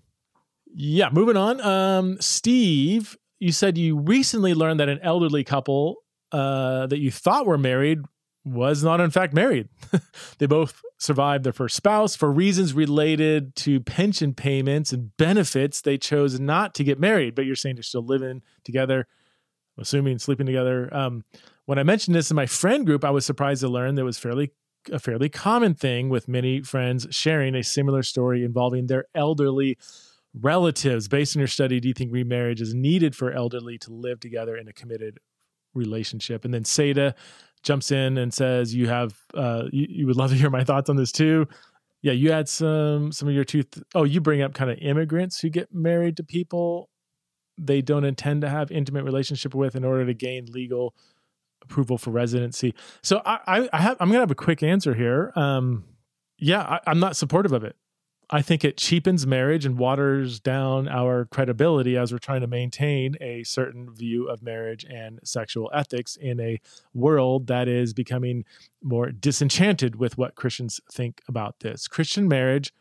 [0.74, 1.60] yeah, moving on.
[1.60, 5.96] Um, Steve, you said you recently learned that an elderly couple
[6.32, 8.00] uh, that you thought were married
[8.44, 9.68] was not in fact married.
[10.38, 15.80] they both survived their first spouse for reasons related to pension payments and benefits.
[15.80, 19.06] They chose not to get married, but you're saying they're still living together,
[19.76, 20.92] I'm assuming sleeping together.
[20.94, 21.24] Um,
[21.66, 24.18] when I mentioned this in my friend group, I was surprised to learn that was
[24.18, 24.52] fairly
[24.90, 29.78] a fairly common thing with many friends sharing a similar story involving their elderly
[30.34, 31.06] relatives.
[31.06, 34.56] Based on your study, do you think remarriage is needed for elderly to live together
[34.56, 35.20] in a committed
[35.74, 36.44] relationship?
[36.44, 37.14] And then Seda
[37.62, 40.90] jumps in and says you have uh, you, you, would love to hear my thoughts
[40.90, 41.46] on this too.
[42.02, 43.62] Yeah, you had some some of your two.
[43.62, 46.88] Th- oh, you bring up kind of immigrants who get married to people
[47.58, 50.94] they don't intend to have intimate relationship with in order to gain legal
[51.62, 52.74] approval for residency.
[53.02, 55.32] So I I, I have I'm gonna have a quick answer here.
[55.36, 55.84] Um,
[56.38, 57.76] yeah, I, I'm not supportive of it.
[58.34, 63.14] I think it cheapens marriage and waters down our credibility as we're trying to maintain
[63.20, 66.58] a certain view of marriage and sexual ethics in a
[66.94, 68.46] world that is becoming
[68.82, 71.86] more disenchanted with what Christians think about this.
[71.86, 72.72] Christian marriage,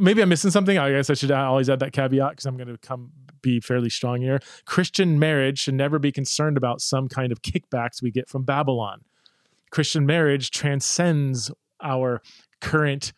[0.00, 0.78] maybe I'm missing something.
[0.78, 3.10] I guess I should always add that caveat because I'm going to come
[3.42, 4.40] be fairly strong here.
[4.64, 9.02] Christian marriage should never be concerned about some kind of kickbacks we get from Babylon.
[9.70, 11.50] Christian marriage transcends
[11.82, 12.22] our
[12.62, 13.12] current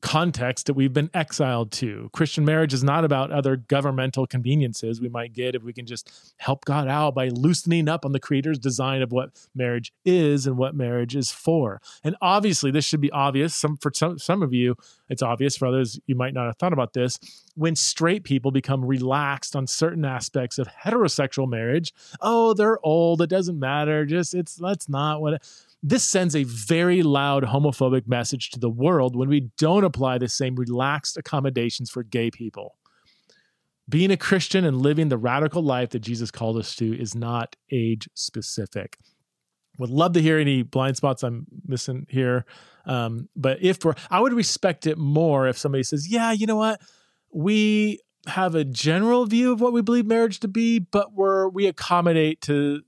[0.00, 2.08] context that we've been exiled to.
[2.12, 6.34] Christian marriage is not about other governmental conveniences we might get if we can just
[6.38, 10.56] help God out by loosening up on the creator's design of what marriage is and
[10.56, 11.80] what marriage is for.
[12.04, 13.56] And obviously this should be obvious.
[13.56, 14.76] Some for some, some of you
[15.08, 15.56] it's obvious.
[15.56, 17.18] For others you might not have thought about this.
[17.56, 23.20] When straight people become relaxed on certain aspects of heterosexual marriage oh they're old.
[23.20, 24.04] It doesn't matter.
[24.06, 25.48] Just it's that's not what it,
[25.82, 30.28] this sends a very loud homophobic message to the world when we don't apply the
[30.28, 32.76] same relaxed accommodations for gay people.
[33.88, 37.56] Being a Christian and living the radical life that Jesus called us to is not
[37.70, 38.98] age specific.
[39.78, 42.44] Would love to hear any blind spots I'm missing here.
[42.84, 46.56] Um, but if we're, I would respect it more if somebody says, yeah, you know
[46.56, 46.80] what?
[47.32, 51.66] We have a general view of what we believe marriage to be, but we're, we
[51.66, 52.82] accommodate to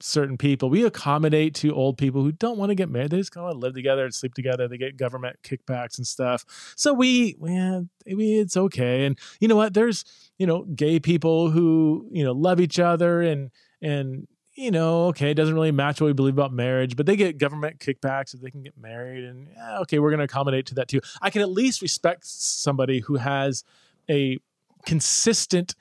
[0.00, 0.68] certain people.
[0.68, 3.10] We accommodate to old people who don't want to get married.
[3.10, 4.68] They just want to live together and sleep together.
[4.68, 6.44] They get government kickbacks and stuff.
[6.76, 9.06] So we, yeah, maybe it's okay.
[9.06, 9.74] And you know what?
[9.74, 10.04] There's,
[10.38, 15.30] you know, gay people who, you know, love each other and, and, you know, okay,
[15.30, 18.38] it doesn't really match what we believe about marriage, but they get government kickbacks so
[18.38, 19.24] they can get married.
[19.24, 21.00] And yeah, okay, we're going to accommodate to that too.
[21.20, 23.64] I can at least respect somebody who has
[24.08, 24.38] a
[24.86, 25.74] consistent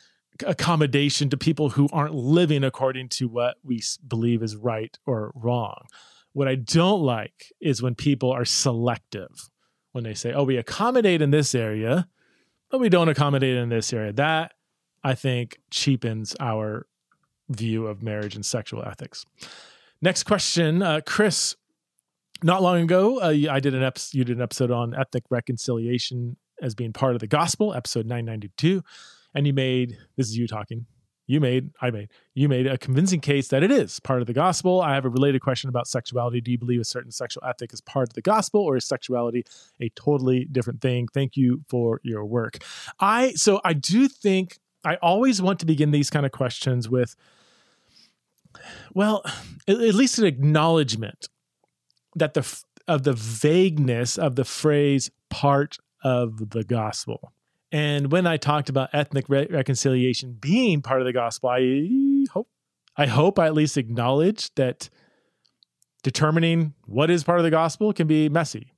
[0.46, 5.86] accommodation to people who aren't living according to what we believe is right or wrong.
[6.34, 9.50] What I don't like is when people are selective,
[9.94, 12.08] when they say, oh, we accommodate in this area,
[12.70, 14.12] but we don't accommodate in this area.
[14.12, 14.54] That
[15.04, 16.88] I think cheapens our
[17.48, 19.26] view of marriage and sexual ethics.
[20.02, 21.56] Next question, uh, Chris.
[22.44, 24.18] Not long ago, uh, I did an episode.
[24.18, 28.26] You did an episode on ethnic reconciliation as being part of the gospel, episode nine
[28.26, 28.84] ninety two,
[29.36, 30.88] and you made this is you talking
[31.28, 34.34] you made, I made, you made a convincing case that it is part of the
[34.34, 34.82] gospel.
[34.82, 36.40] I have a related question about sexuality.
[36.40, 39.44] Do you believe a certain sexual ethic is part of the gospel or is sexuality
[39.82, 41.08] a totally different thing?
[41.08, 42.60] Thank you for your work.
[43.00, 47.16] I, so I do think I always want to begin these kind of questions with,
[48.94, 49.24] well,
[49.68, 51.28] at, at least an acknowledgement
[52.16, 57.34] that the, of the vagueness of the phrase part of the gospel.
[57.76, 62.48] And when I talked about ethnic re- reconciliation being part of the gospel, I hope
[62.96, 64.90] I hope I at least acknowledge that
[66.02, 68.72] determining what is part of the gospel can be messy.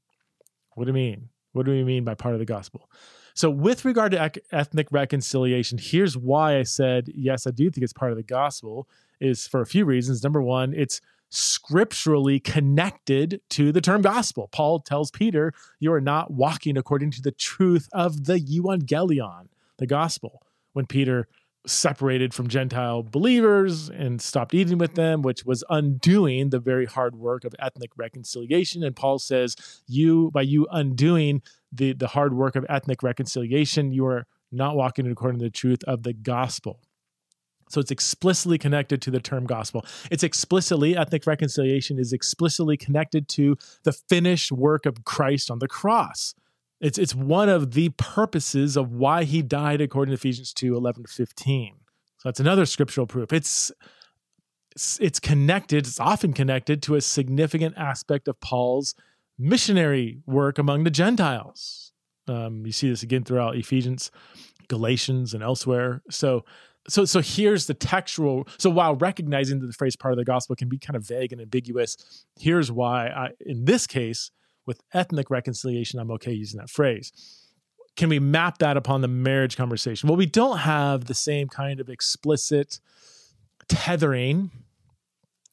[0.74, 1.30] What do you mean?
[1.52, 2.89] What do we mean by part of the gospel?
[3.36, 7.84] So, with regard to ec- ethnic reconciliation, here's why I said yes, I do think
[7.84, 8.89] it's part of the gospel.
[9.22, 10.24] Is for a few reasons.
[10.24, 14.47] Number one, it's scripturally connected to the term gospel.
[14.51, 19.47] Paul tells Peter, You are not walking according to the truth of the evangelion,
[19.78, 20.41] the gospel.
[20.73, 21.28] When Peter
[21.65, 27.15] separated from Gentile believers and stopped eating with them, which was undoing the very hard
[27.15, 28.84] work of ethnic reconciliation.
[28.84, 29.55] And Paul says,
[29.86, 35.09] You, by you undoing the, the hard work of ethnic reconciliation, you are not walking
[35.09, 36.80] according to the truth of the gospel.
[37.70, 39.86] So it's explicitly connected to the term gospel.
[40.09, 45.68] It's explicitly, ethnic reconciliation is explicitly connected to the finished work of Christ on the
[45.68, 46.34] cross.
[46.80, 51.03] It's, it's one of the purposes of why he died according to Ephesians 2 11
[51.03, 51.74] to 15.
[52.18, 53.34] So that's another scriptural proof.
[53.34, 53.72] It's,
[54.76, 58.95] it's, it's connected, it's often connected to a significant aspect of Paul's
[59.38, 61.91] missionary work among the Gentiles.
[62.28, 64.11] Um, you see this again throughout Ephesians,
[64.68, 66.01] Galatians, and elsewhere.
[66.09, 66.43] So
[66.89, 70.55] so so here's the textual so while recognizing that the phrase part of the gospel
[70.55, 74.31] can be kind of vague and ambiguous here's why I, in this case
[74.65, 77.11] with ethnic reconciliation i'm okay using that phrase.
[77.95, 80.07] Can we map that upon the marriage conversation?
[80.07, 82.79] Well we don't have the same kind of explicit
[83.67, 84.51] tethering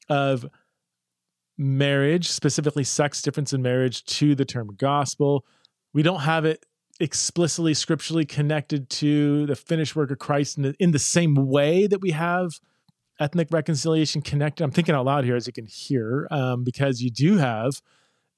[0.09, 0.47] of
[1.57, 5.45] marriage specifically sex difference in marriage to the term gospel.
[5.93, 6.64] We don't have it
[7.01, 11.87] explicitly scripturally connected to the finished work of Christ in the, in the same way
[11.87, 12.61] that we have
[13.21, 14.63] ethnic reconciliation connected.
[14.65, 17.81] I'm thinking out loud here, as you can hear, um, because you do have,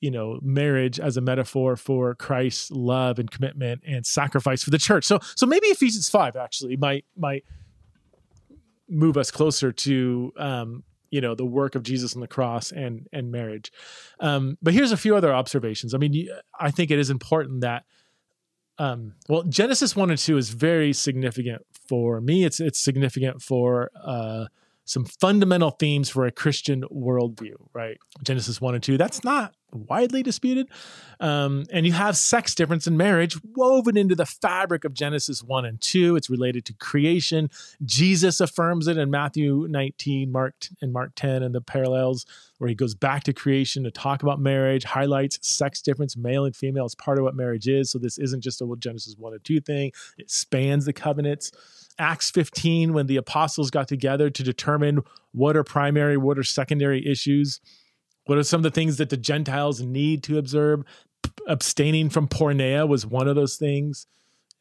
[0.01, 4.79] you know, marriage as a metaphor for Christ's love and commitment and sacrifice for the
[4.79, 5.05] church.
[5.05, 7.45] So, so maybe Ephesians five actually might might
[8.89, 13.07] move us closer to um, you know the work of Jesus on the cross and
[13.13, 13.73] and marriage.
[14.21, 15.95] Um, but here's a few other observations.
[15.95, 16.29] I mean,
[16.59, 17.85] I think it is important that
[18.79, 22.45] um, well, Genesis one and two is very significant for me.
[22.45, 24.47] It's it's significant for uh,
[24.87, 27.99] some fundamental themes for a Christian worldview, right?
[28.23, 30.69] Genesis 1 and 2, that's not widely disputed.
[31.19, 35.65] Um, and you have sex difference in marriage woven into the fabric of Genesis 1
[35.65, 36.15] and 2.
[36.15, 37.51] It's related to creation.
[37.85, 42.25] Jesus affirms it in Matthew 19, Mark and Mark 10, and the parallels
[42.59, 46.57] where he goes back to creation to talk about marriage, highlights sex difference, male and
[46.57, 47.91] female, as part of what marriage is.
[47.91, 51.51] So this isn't just a Genesis 1 and 2 thing, it spans the covenants.
[51.99, 55.01] Acts 15 when the apostles got together to determine
[55.33, 57.61] what are primary, what are secondary issues,
[58.27, 60.83] what are some of the things that the Gentiles need to observe.
[61.49, 64.07] Abstaining from porneia was one of those things.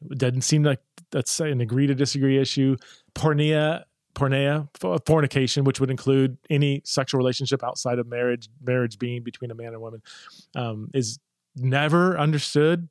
[0.09, 0.79] It doesn't seem like
[1.11, 2.77] that's an agree to disagree issue.
[3.13, 3.83] Porneia,
[5.05, 9.73] fornication, which would include any sexual relationship outside of marriage, marriage being between a man
[9.73, 10.01] and woman,
[10.55, 11.19] um, is
[11.55, 12.87] never understood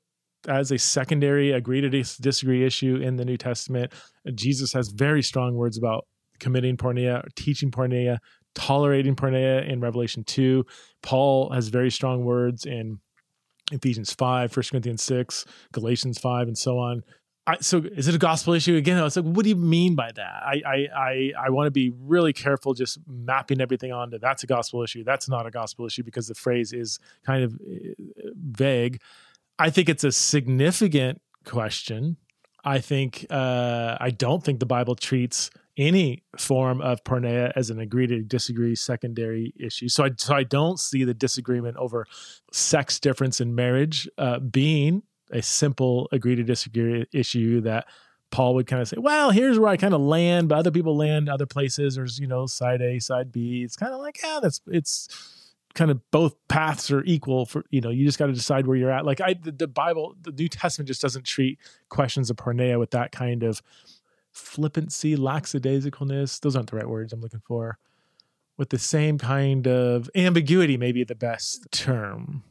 [0.48, 3.92] as a secondary agree to dis- disagree issue in the New Testament.
[4.34, 6.06] Jesus has very strong words about
[6.40, 8.18] committing porneia, teaching porneia,
[8.54, 10.64] tolerating porneia in Revelation 2.
[11.02, 12.98] Paul has very strong words in
[13.72, 17.02] Ephesians 5, 1 Corinthians 6, Galatians 5, and so on.
[17.46, 18.96] I, so is it a gospel issue again?
[18.96, 20.42] I was like, what do you mean by that?
[20.42, 24.46] I I I, I want to be really careful just mapping everything onto that's a
[24.46, 25.04] gospel issue.
[25.04, 29.02] That's not a gospel issue because the phrase is kind of uh, vague.
[29.58, 32.16] I think it's a significant question.
[32.64, 37.80] I think uh, I don't think the Bible treats any form of porneia as an
[37.80, 39.88] agree to disagree secondary issue.
[39.88, 42.06] So I so I don't see the disagreement over
[42.52, 47.86] sex difference in marriage uh, being a simple agree to disagree issue that
[48.30, 50.96] Paul would kind of say, well, here's where I kind of land, but other people
[50.96, 51.94] land other places.
[51.94, 53.62] There's, you know, side A, side B.
[53.62, 55.43] It's kind of like, yeah, that's it's
[55.74, 58.76] kind of both paths are equal for you know you just got to decide where
[58.76, 59.04] you're at.
[59.04, 61.58] Like i the, the, bible the new testament just doesn't treat
[61.88, 63.60] questions of porneia with that kind of
[64.32, 66.40] flippancy lackadaisicalness.
[66.40, 67.78] Those aren't the right words i'm looking for.
[68.56, 72.44] With the same kind of ambiguity maybe the best term.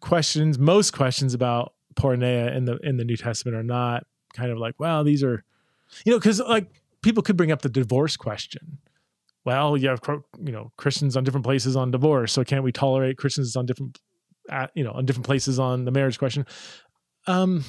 [0.00, 4.58] Questions most questions about porneia in the in the new testament are not kind of
[4.58, 5.44] like well these are
[6.04, 8.78] you know because like people could bring up the divorce question
[9.50, 10.00] well, you have
[10.38, 13.98] you know Christians on different places on divorce, so can't we tolerate Christians on different
[14.74, 16.46] you know on different places on the marriage question?
[17.26, 17.64] Um,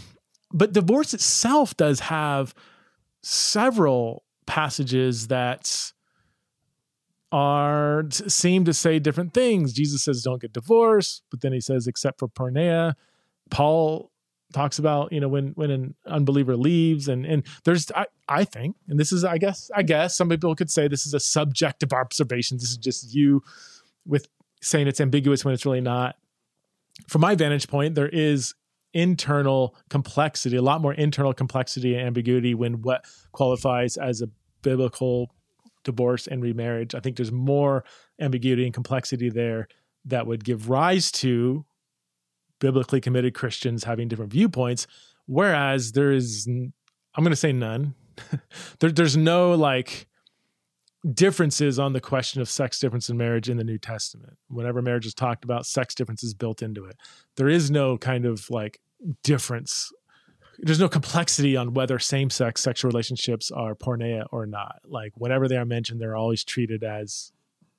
[0.54, 2.54] but divorce itself does have
[3.24, 5.92] several passages that
[7.32, 9.74] are seem to say different things.
[9.74, 12.94] Jesus says don't get divorced, but then he says except for porneia.
[13.50, 14.11] Paul
[14.54, 18.76] talks about you know when when an unbeliever leaves and and there's I, I think
[18.88, 21.94] and this is I guess I guess some people could say this is a subjective
[21.94, 22.58] observation.
[22.58, 23.42] This is just you
[24.06, 24.28] with
[24.62, 26.16] saying it's ambiguous when it's really not.
[27.08, 28.54] From my vantage point there is
[28.94, 34.28] internal complexity a lot more internal complexity and ambiguity when what qualifies as a
[34.62, 35.34] biblical
[35.84, 36.94] divorce and remarriage.
[36.94, 37.84] I think there's more
[38.20, 39.68] ambiguity and complexity there
[40.06, 41.66] that would give rise to
[42.62, 44.88] biblically committed Christians having different viewpoints,
[45.26, 46.72] whereas there is, I'm
[47.18, 47.96] going to say none.
[48.80, 50.08] there, there's no like
[51.14, 54.38] differences on the question of sex difference in marriage in the New Testament.
[54.48, 56.96] Whenever marriage is talked about, sex difference is built into it.
[57.36, 58.80] There is no kind of like
[59.24, 59.92] difference.
[60.60, 64.80] There's no complexity on whether same sex sexual relationships are porneia or not.
[64.86, 67.32] Like whenever they are mentioned, they're always treated as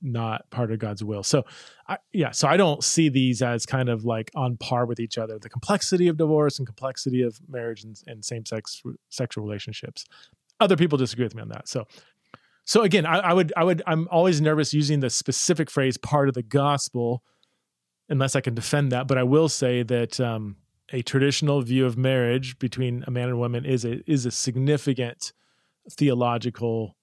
[0.03, 1.23] not part of God's will.
[1.23, 1.45] So,
[1.89, 5.19] I, yeah, so I don't see these as kind of like on par with each
[5.19, 5.39] other.
[5.39, 10.05] The complexity of divorce and complexity of marriage and, and same sex sexual relationships.
[10.61, 11.69] Other people disagree with me on that.
[11.69, 11.87] So,
[12.65, 16.29] so again, I, I would, I would, I'm always nervous using the specific phrase "part
[16.29, 17.23] of the gospel,"
[18.09, 19.07] unless I can defend that.
[19.07, 20.57] But I will say that um,
[20.93, 25.33] a traditional view of marriage between a man and woman is a is a significant
[25.91, 26.97] theological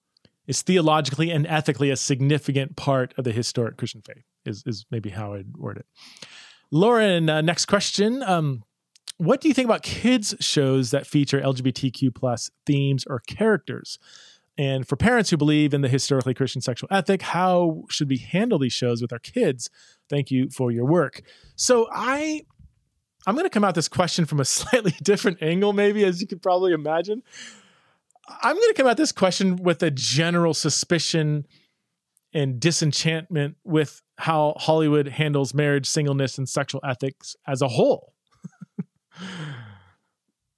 [0.50, 4.24] is theologically and ethically a significant part of the historic Christian faith.
[4.44, 5.86] Is is maybe how I'd word it.
[6.72, 8.22] Lauren, uh, next question.
[8.24, 8.64] Um,
[9.16, 13.98] what do you think about kids shows that feature LGBTQ plus themes or characters?
[14.58, 18.58] And for parents who believe in the historically Christian sexual ethic, how should we handle
[18.58, 19.70] these shows with our kids?
[20.08, 21.22] Thank you for your work.
[21.54, 22.42] So I
[23.24, 26.26] I'm going to come at this question from a slightly different angle, maybe, as you
[26.26, 27.22] could probably imagine.
[28.28, 31.46] I'm going to come at this question with a general suspicion
[32.32, 38.14] and disenchantment with how Hollywood handles marriage, singleness, and sexual ethics as a whole.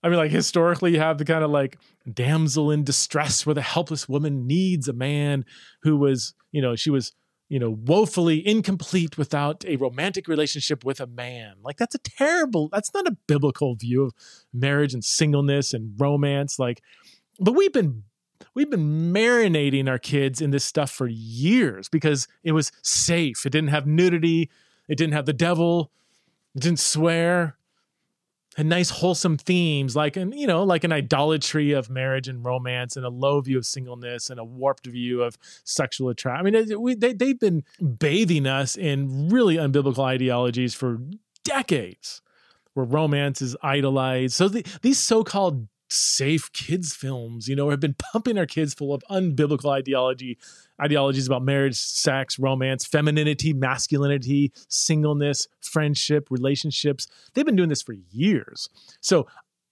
[0.03, 1.79] I mean, like historically, you have the kind of like
[2.13, 5.45] damsel in distress where the helpless woman needs a man
[5.83, 7.13] who was, you know, she was,
[7.49, 11.55] you know, woefully incomplete without a romantic relationship with a man.
[11.63, 14.15] Like, that's a terrible, that's not a biblical view of
[14.53, 16.59] marriage and singleness and romance.
[16.59, 16.83] Like,
[17.39, 18.05] but we've been
[18.55, 23.47] we've been marinating our kids in this stuff for years because it was safe.
[23.47, 24.51] It didn't have nudity.
[24.89, 25.91] It didn't have the devil.
[26.55, 27.57] It didn't swear.
[28.57, 32.97] Had nice wholesome themes like an you know like an idolatry of marriage and romance
[32.97, 36.47] and a low view of singleness and a warped view of sexual attraction.
[36.47, 37.65] I mean, we, they they've been
[37.99, 40.99] bathing us in really unbiblical ideologies for
[41.45, 42.21] decades,
[42.75, 44.35] where romance is idolized.
[44.35, 48.95] So the, these so-called safe kids films, you know, have been pumping our kids full
[48.95, 50.39] of unbiblical ideology,
[50.81, 57.07] ideologies about marriage, sex, romance, femininity, masculinity, singleness, friendship, relationships.
[57.35, 58.69] They've been doing this for years.
[59.01, 59.27] So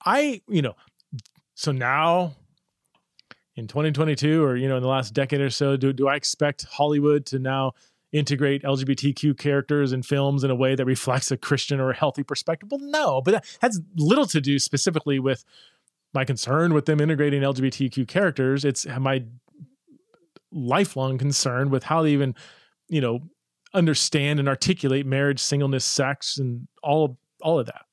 [0.05, 0.75] I, you know,
[1.55, 2.35] so now
[3.57, 6.65] in 2022 or you know in the last decade or so do, do i expect
[6.71, 7.73] hollywood to now
[8.13, 12.23] integrate lgbtq characters in films in a way that reflects a christian or a healthy
[12.23, 15.45] perspective well no but that has little to do specifically with
[16.13, 18.65] my concern with them integrating LGBTQ characters.
[18.65, 19.25] It's my
[20.53, 22.35] lifelong concern with how they even,
[22.89, 23.21] you know,
[23.73, 27.85] understand and articulate marriage, singleness, sex, and all all of that.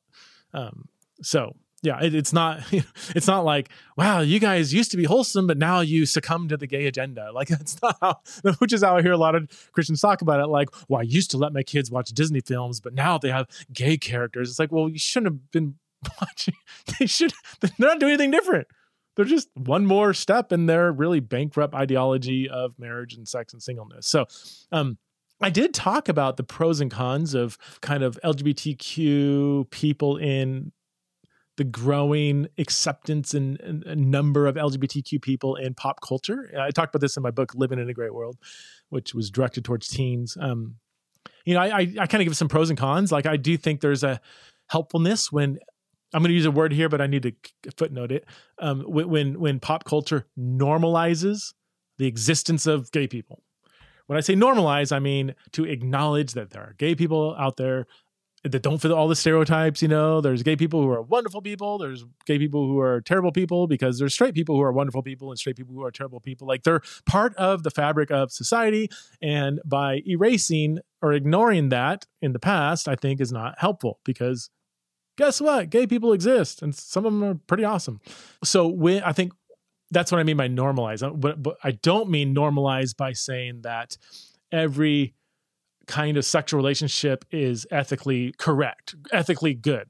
[0.53, 0.85] Um,
[1.21, 2.61] so yeah, it, it's not
[3.15, 6.57] it's not like wow, you guys used to be wholesome, but now you succumb to
[6.57, 7.31] the gay agenda.
[7.37, 8.19] Like that's not how,
[8.57, 10.47] which is how I hear a lot of Christians talk about it.
[10.47, 13.47] Like, well, I used to let my kids watch Disney films, but now they have
[13.71, 14.49] gay characters.
[14.49, 15.75] It's like, well, you shouldn't have been
[16.21, 16.55] watching.
[16.99, 17.33] They should.
[17.59, 18.67] They're not doing anything different.
[19.15, 23.61] They're just one more step in their really bankrupt ideology of marriage and sex and
[23.61, 24.07] singleness.
[24.07, 24.25] So,
[24.71, 24.97] um,
[25.41, 30.71] I did talk about the pros and cons of kind of LGBTQ people in
[31.57, 36.51] the growing acceptance and, and, number of LGBTQ people in pop culture.
[36.57, 38.37] I talked about this in my book, Living in a Gray World,
[38.89, 40.37] which was directed towards teens.
[40.39, 40.75] Um,
[41.45, 43.11] you know, I, I, I kind of give some pros and cons.
[43.11, 44.21] Like I do think there's a
[44.69, 45.57] helpfulness when
[46.13, 47.33] I'm going to use a word here, but I need to
[47.75, 48.25] footnote it.
[48.59, 51.53] Um, when when pop culture normalizes
[51.97, 53.43] the existence of gay people.
[54.05, 57.87] When I say normalize, I mean to acknowledge that there are gay people out there
[58.43, 59.81] that don't fit all the stereotypes.
[59.81, 61.77] You know, there's gay people who are wonderful people.
[61.77, 65.29] There's gay people who are terrible people because there's straight people who are wonderful people
[65.29, 66.47] and straight people who are terrible people.
[66.47, 68.89] Like they're part of the fabric of society.
[69.21, 74.49] And by erasing or ignoring that in the past, I think is not helpful because
[75.17, 75.69] guess what?
[75.69, 77.99] Gay people exist and some of them are pretty awesome.
[78.43, 79.33] So when I think
[79.91, 81.03] that's what I mean by normalize.
[81.03, 83.97] Uh, but, but I don't mean normalize by saying that
[84.51, 85.13] every
[85.87, 89.89] kind of sexual relationship is ethically correct, ethically good.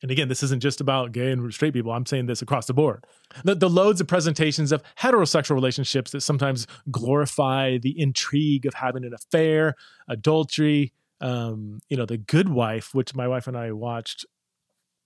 [0.00, 1.92] And again, this isn't just about gay and straight people.
[1.92, 3.04] I'm saying this across the board.
[3.44, 9.04] The, the, loads of presentations of heterosexual relationships that sometimes glorify the intrigue of having
[9.04, 9.76] an affair,
[10.08, 10.92] adultery,
[11.22, 14.26] um, you know, The Good Wife, which my wife and I watched,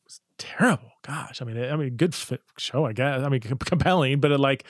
[0.05, 0.91] was terrible.
[1.07, 2.17] Gosh, I mean, I mean, good
[2.59, 3.23] show, I guess.
[3.23, 4.65] I mean, compelling, but it like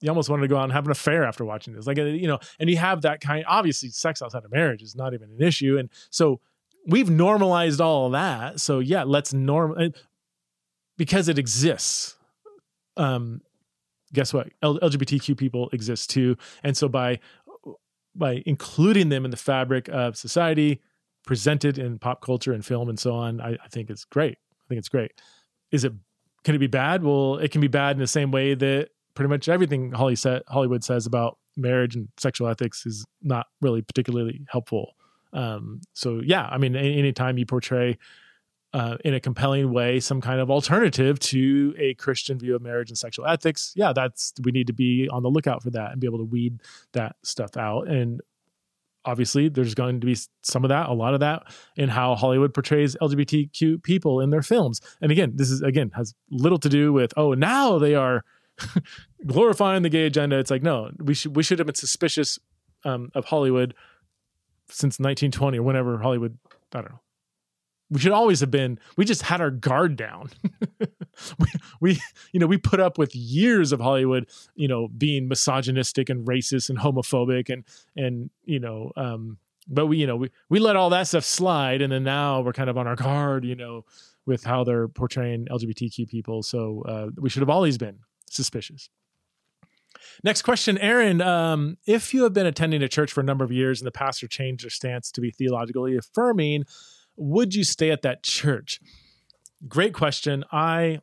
[0.00, 1.86] you almost wanted to go out and have an affair after watching this.
[1.86, 3.44] Like, uh, you know, and you have that kind.
[3.46, 6.40] Obviously, sex outside of marriage is not even an issue, and so
[6.86, 8.58] we've normalized all that.
[8.60, 9.92] So yeah, let's norm
[10.96, 12.16] because it exists.
[12.96, 13.42] Um,
[14.12, 14.48] guess what?
[14.62, 17.20] LGBTQ people exist too, and so by
[18.14, 20.80] by including them in the fabric of society,
[21.26, 24.38] presented in pop culture and film and so on, I, I think it's great.
[24.38, 25.12] I think it's great.
[25.70, 25.92] Is it
[26.42, 27.04] can it be bad?
[27.04, 31.06] Well, it can be bad in the same way that pretty much everything Hollywood says
[31.06, 34.94] about marriage and sexual ethics is not really particularly helpful.
[35.32, 37.98] Um, so yeah, I mean, anytime you portray
[38.72, 42.90] uh, in a compelling way some kind of alternative to a Christian view of marriage
[42.90, 46.00] and sexual ethics, yeah, that's we need to be on the lookout for that and
[46.00, 46.60] be able to weed
[46.92, 47.88] that stuff out.
[47.88, 48.20] And
[49.04, 51.42] obviously, there's going to be some of that, a lot of that,
[51.76, 54.80] in how Hollywood portrays LGBTQ people in their films.
[55.00, 58.24] And again, this is again has little to do with oh now they are
[59.26, 60.38] glorifying the gay agenda.
[60.38, 62.38] It's like no, we should we should have been suspicious
[62.84, 63.74] um, of Hollywood
[64.68, 66.38] since 1920 or whenever Hollywood.
[66.72, 67.00] I don't know
[67.90, 70.30] we should always have been we just had our guard down.
[71.38, 71.46] We,
[71.80, 72.00] we
[72.32, 76.70] you know we put up with years of hollywood you know being misogynistic and racist
[76.70, 77.64] and homophobic and
[77.94, 79.36] and you know um
[79.68, 82.54] but we you know we, we let all that stuff slide and then now we're
[82.54, 83.84] kind of on our guard you know
[84.26, 86.42] with how they're portraying lgbtq people.
[86.42, 87.98] So uh, we should have always been
[88.30, 88.88] suspicious.
[90.22, 91.20] Next question, Aaron.
[91.20, 93.92] Um, if you have been attending a church for a number of years and the
[93.92, 96.64] pastor changed their stance to be theologically affirming,
[97.20, 98.80] would you stay at that church?
[99.68, 100.44] Great question.
[100.50, 101.00] I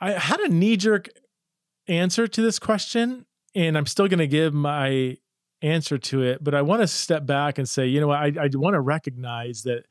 [0.00, 1.08] I had a knee jerk
[1.86, 5.16] answer to this question, and I'm still going to give my
[5.62, 8.48] answer to it, but I want to step back and say, you know, I, I
[8.54, 9.84] want to recognize that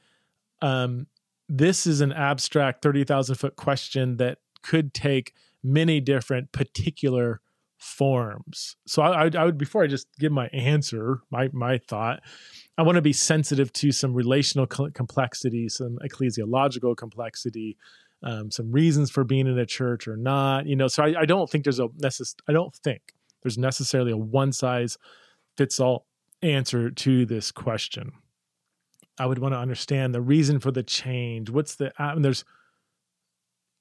[0.61, 1.07] um,
[1.47, 5.33] this is an abstract 30,000 foot question that could take
[5.63, 7.41] many different particular
[7.79, 8.75] forms.
[8.85, 12.21] So I, I, I, would, before I just give my answer, my, my thought,
[12.77, 17.77] I want to be sensitive to some relational complexity, some ecclesiological complexity,
[18.21, 20.65] um, some reasons for being in a church or not.
[20.65, 23.13] You know, so I, I don't think there's a necess- I don't think
[23.43, 24.97] there's necessarily a one size
[25.57, 26.05] fits all
[26.41, 28.11] answer to this question.
[29.17, 31.49] I would want to understand the reason for the change.
[31.49, 32.45] What's the uh, there's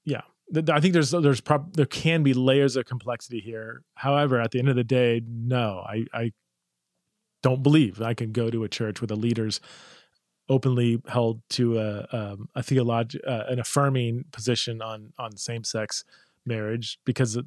[0.05, 0.21] yeah,
[0.69, 3.83] I think there's there's prob- there can be layers of complexity here.
[3.95, 6.31] However, at the end of the day, no, I I
[7.43, 9.59] don't believe I can go to a church where the leaders
[10.49, 16.03] openly held to a um, a theolog uh, an affirming position on on same sex
[16.45, 17.45] marriage because it,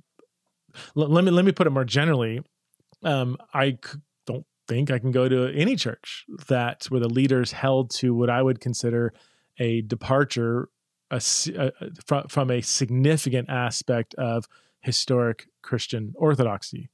[0.97, 2.41] l- let me let me put it more generally.
[3.03, 7.51] Um, I c- don't think I can go to any church that where the leaders
[7.51, 9.13] held to what I would consider
[9.59, 10.69] a departure
[11.13, 11.21] a,
[11.57, 11.73] a,
[12.05, 14.47] from, from a significant aspect of
[14.81, 16.91] historic Christian orthodoxy.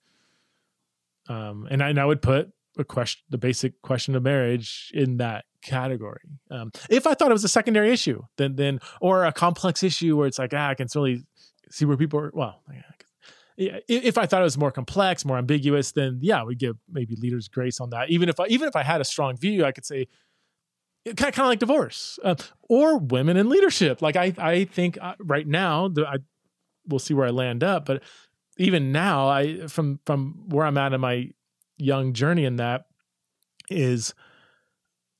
[1.28, 5.16] Um, and, I, and I would put a question, the basic question of marriage in
[5.18, 6.20] that category.
[6.50, 10.16] Um, if I thought it was a secondary issue, then then or a complex issue
[10.16, 11.24] where it's like ah, I can really
[11.70, 12.30] see where people are.
[12.32, 12.62] Well,
[13.56, 17.16] yeah, if I thought it was more complex, more ambiguous, then yeah, we give maybe
[17.16, 18.08] leaders grace on that.
[18.10, 20.06] Even if I, even if I had a strong view, I could say
[21.16, 24.02] kind of, like divorce uh, or women in leadership.
[24.02, 26.18] Like I I think uh, right now, I
[26.86, 28.02] we'll see where I land up, but
[28.58, 31.30] even now, I from from where I'm at in my
[31.76, 32.86] young journey in that
[33.70, 34.14] is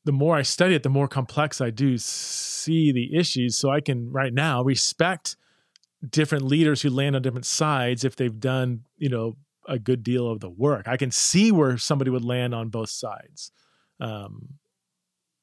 [0.05, 3.57] the more I study it, the more complex I do see the issues.
[3.57, 5.36] So I can right now respect
[6.09, 9.36] different leaders who land on different sides if they've done, you know,
[9.68, 10.89] a good deal of the work.
[10.89, 13.53] I can see where somebody would land on both sides.
[14.01, 14.55] Um,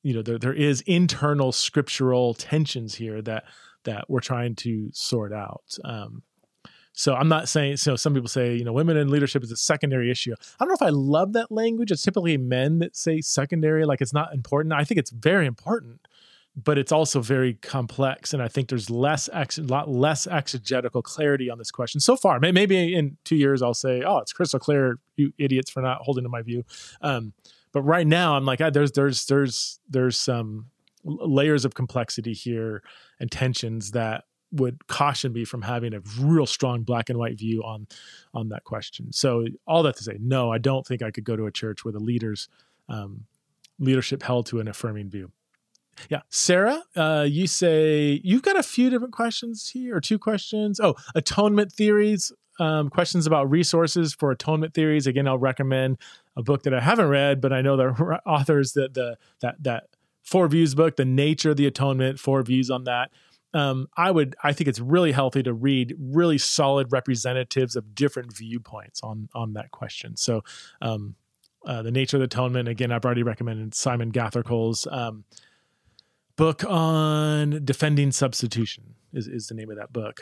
[0.06, 3.44] you know there there is internal scriptural tensions here that
[3.86, 5.64] that we're trying to sort out.
[5.84, 6.22] Um,
[6.94, 7.96] so I'm not saying so.
[7.96, 10.34] Some people say you know women in leadership is a secondary issue.
[10.34, 11.92] I don't know if I love that language.
[11.92, 14.76] It's typically men that say secondary, like it's not important.
[14.76, 16.02] I think it's very important,
[16.56, 21.50] but it's also very complex, and I think there's less ex, lot less exegetical clarity
[21.50, 22.40] on this question so far.
[22.40, 25.00] Maybe in two years I'll say, oh, it's crystal clear.
[25.16, 26.64] You idiots for not holding to my view.
[27.02, 27.34] Um,
[27.76, 30.68] but right now I'm like, ah, there's there's there's there's some
[31.04, 32.82] layers of complexity here
[33.20, 34.24] and tensions that
[34.54, 37.86] would caution me from having a real strong black and white view on
[38.34, 39.12] on that question.
[39.12, 41.84] So all that to say, no, I don't think I could go to a church
[41.84, 42.48] where the leaders
[42.88, 43.26] um,
[43.78, 45.34] leadership held to an affirming view.
[46.10, 50.80] Yeah, Sarah, uh, you say you've got a few different questions here, or two questions.
[50.80, 52.32] Oh, atonement theories.
[52.60, 55.08] Um, questions about resources for atonement theories.
[55.08, 55.98] Again, I'll recommend
[56.38, 59.88] a book that I haven't read, but I know the authors that the that that
[60.24, 63.12] four views book, the nature of the atonement, four views on that
[63.56, 68.36] um, I would I think it's really healthy to read really solid representatives of different
[68.36, 70.18] viewpoints on on that question.
[70.18, 70.44] So
[70.82, 71.16] um,
[71.66, 75.24] uh, the nature of the atonement again I've already recommended Simon Gathercole's um,
[76.36, 80.22] book on defending substitution is, is the name of that book.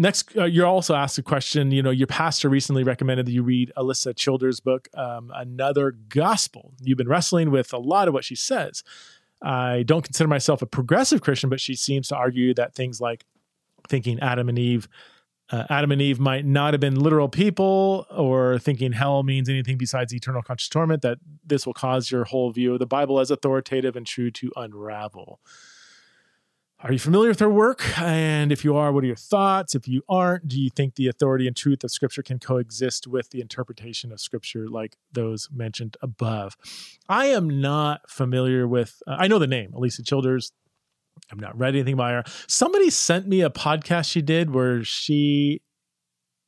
[0.00, 1.72] Next, uh, you're also asked a question.
[1.72, 6.72] You know, your pastor recently recommended that you read Alisa Childers' book, um, Another Gospel.
[6.80, 8.84] You've been wrestling with a lot of what she says.
[9.42, 13.24] I don't consider myself a progressive Christian, but she seems to argue that things like
[13.88, 14.88] thinking Adam and Eve,
[15.50, 19.78] uh, Adam and Eve might not have been literal people, or thinking hell means anything
[19.78, 23.32] besides eternal conscious torment, that this will cause your whole view of the Bible as
[23.32, 25.40] authoritative and true to unravel.
[26.80, 27.98] Are you familiar with her work?
[27.98, 29.74] And if you are, what are your thoughts?
[29.74, 33.30] If you aren't, do you think the authority and truth of Scripture can coexist with
[33.30, 36.56] the interpretation of Scripture like those mentioned above?
[37.08, 40.52] I am not familiar with, uh, I know the name, Alisa Childers.
[41.32, 42.22] I've not read anything by her.
[42.46, 45.62] Somebody sent me a podcast she did where she,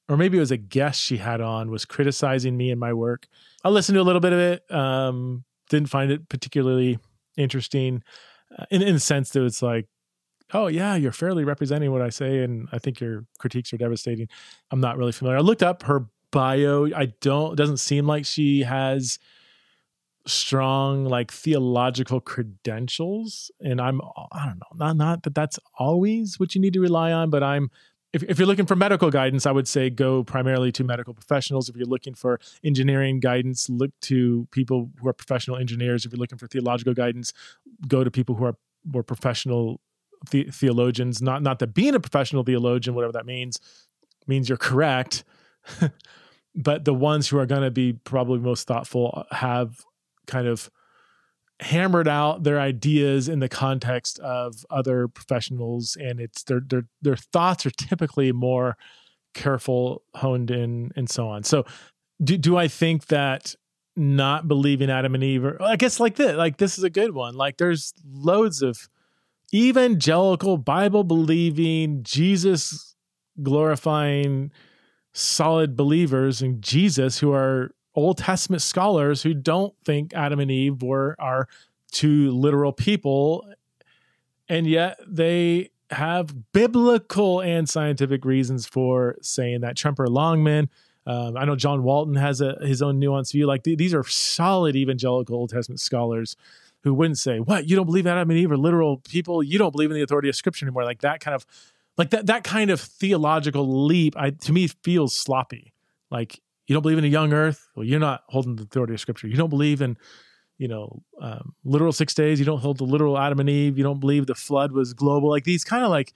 [0.09, 3.27] or maybe it was a guest she had on, was criticizing me and my work.
[3.65, 7.01] I listened to a little bit of it, um, didn't find it particularly
[7.37, 8.05] interesting
[8.57, 9.89] uh, in, in the sense that it's like,
[10.53, 14.29] oh yeah, you're fairly representing what I say, and I think your critiques are devastating.
[14.71, 15.39] I'm not really familiar.
[15.39, 16.89] I looked up her bio.
[16.95, 17.57] I don't.
[17.57, 19.19] Doesn't seem like she has
[20.27, 24.01] strong like theological credentials and i'm
[24.33, 27.43] i don't know not not that that's always what you need to rely on but
[27.43, 27.71] i'm
[28.13, 31.71] if, if you're looking for medical guidance i would say go primarily to medical professionals
[31.71, 36.21] if you're looking for engineering guidance look to people who are professional engineers if you're
[36.21, 37.33] looking for theological guidance
[37.89, 39.81] go to people who are more professional
[40.31, 41.23] the- theologians.
[41.23, 43.59] Not not that being a professional theologian, whatever that means,
[44.27, 45.25] means you're correct.
[46.55, 49.85] but the ones who are going to be probably most thoughtful uh, have
[50.27, 50.71] kind of
[51.61, 57.17] hammered out their ideas in the context of other professionals and it's their their their
[57.17, 58.79] thoughts are typically more
[59.35, 61.65] careful honed in and so on so
[62.25, 63.55] do do i think that
[63.95, 67.13] not believing adam and eve or i guess like this like this is a good
[67.13, 68.89] one like there's loads of
[69.55, 72.95] evangelical, Bible believing, Jesus
[73.43, 74.51] glorifying,
[75.13, 80.83] solid believers in Jesus who are Old Testament scholars who don't think Adam and Eve
[80.83, 81.49] were are
[81.91, 83.45] two literal people,
[84.49, 89.77] and yet they have biblical and scientific reasons for saying that.
[89.77, 90.71] Tremper Longman,
[91.07, 93.47] um, I know John Walton has a his own nuanced view.
[93.47, 96.37] Like th- these are solid evangelical Old Testament scholars
[96.83, 99.43] who wouldn't say, "What you don't believe Adam and Eve are literal people?
[99.43, 101.47] You don't believe in the authority of Scripture anymore?" Like that kind of,
[101.99, 105.73] like that that kind of theological leap, I to me feels sloppy.
[106.11, 109.01] Like you don't believe in a young Earth, well, you're not holding the authority of
[109.01, 109.27] Scripture.
[109.27, 109.97] You don't believe in,
[110.57, 112.39] you know, um, literal six days.
[112.39, 113.77] You don't hold the literal Adam and Eve.
[113.77, 115.29] You don't believe the flood was global.
[115.29, 116.13] Like these kind of like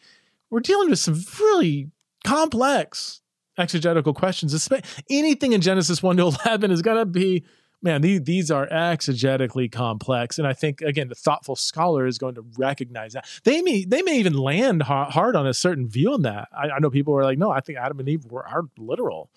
[0.50, 1.90] we're dealing with some really
[2.24, 3.20] complex
[3.58, 4.68] exegetical questions.
[5.10, 7.44] Anything in Genesis one to eleven is going to be
[7.82, 10.38] man, these, these are exegetically complex.
[10.38, 13.26] And I think, again, the thoughtful scholar is going to recognize that.
[13.44, 16.48] They may, they may even land hard on a certain view on that.
[16.56, 19.30] I, I know people are like, no, I think Adam and Eve were are literal.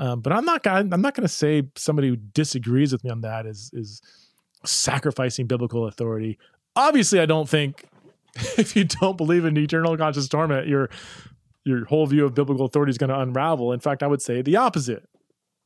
[0.00, 3.20] Um, but I'm not I'm not going to say somebody who disagrees with me on
[3.20, 4.00] that is is
[4.64, 6.38] sacrificing biblical authority.
[6.74, 7.84] Obviously, I don't think
[8.56, 10.88] if you don't believe in eternal conscious torment, your
[11.64, 13.72] your whole view of biblical authority is going to unravel.
[13.72, 15.06] In fact, I would say the opposite.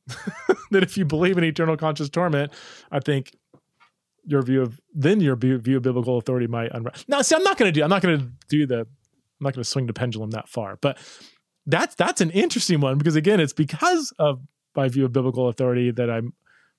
[0.71, 2.51] that if you believe in eternal conscious torment,
[2.91, 3.35] I think
[4.25, 6.99] your view of then your view, view of biblical authority might unravel.
[7.07, 7.83] Now, see, I'm not going to do.
[7.83, 8.79] I'm not going to do the.
[8.79, 10.97] I'm not going to swing the pendulum that far, but
[11.65, 14.41] that's that's an interesting one because again, it's because of
[14.75, 16.33] my view of biblical authority that I'm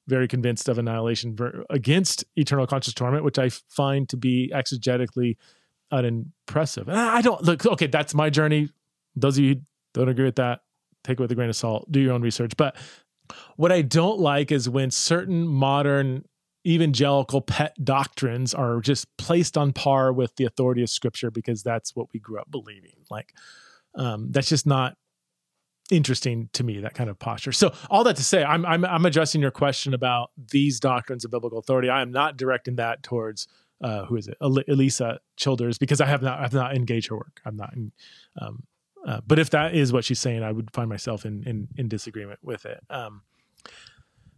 [0.07, 1.37] very convinced of annihilation
[1.69, 5.37] against eternal conscious torment, which I find to be exegetically
[5.91, 6.89] unimpressive.
[6.89, 7.87] I don't look okay.
[7.87, 8.71] That's my journey.
[9.15, 9.63] Those of you
[9.95, 10.61] don't agree with that,
[11.05, 11.91] take it with a grain of salt.
[11.91, 12.53] Do your own research.
[12.57, 12.77] But
[13.57, 16.25] what I don't like is when certain modern
[16.67, 21.95] evangelical pet doctrines are just placed on par with the authority of Scripture because that's
[21.95, 22.97] what we grew up believing.
[23.09, 23.33] Like
[23.95, 24.97] um, that's just not
[25.91, 27.53] interesting to me that kind of posture.
[27.53, 31.31] So all that to say I'm, I'm i'm addressing your question about these doctrines of
[31.31, 31.89] biblical authority.
[31.89, 33.47] I am not directing that towards
[33.81, 34.37] uh who is it?
[34.41, 37.41] Alisa childers because i have not i've not engaged her work.
[37.45, 37.73] I'm not
[38.41, 38.65] um
[39.07, 41.89] uh, but if that is what she's saying i would find myself in in, in
[41.89, 42.81] disagreement with it.
[42.91, 43.23] Um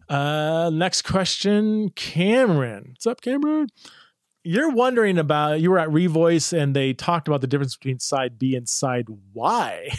[0.08, 2.90] uh next question cameron.
[2.90, 3.68] What's up cameron?
[4.44, 8.38] You're wondering about you were at revoice and they talked about the difference between side
[8.38, 9.88] b and side y.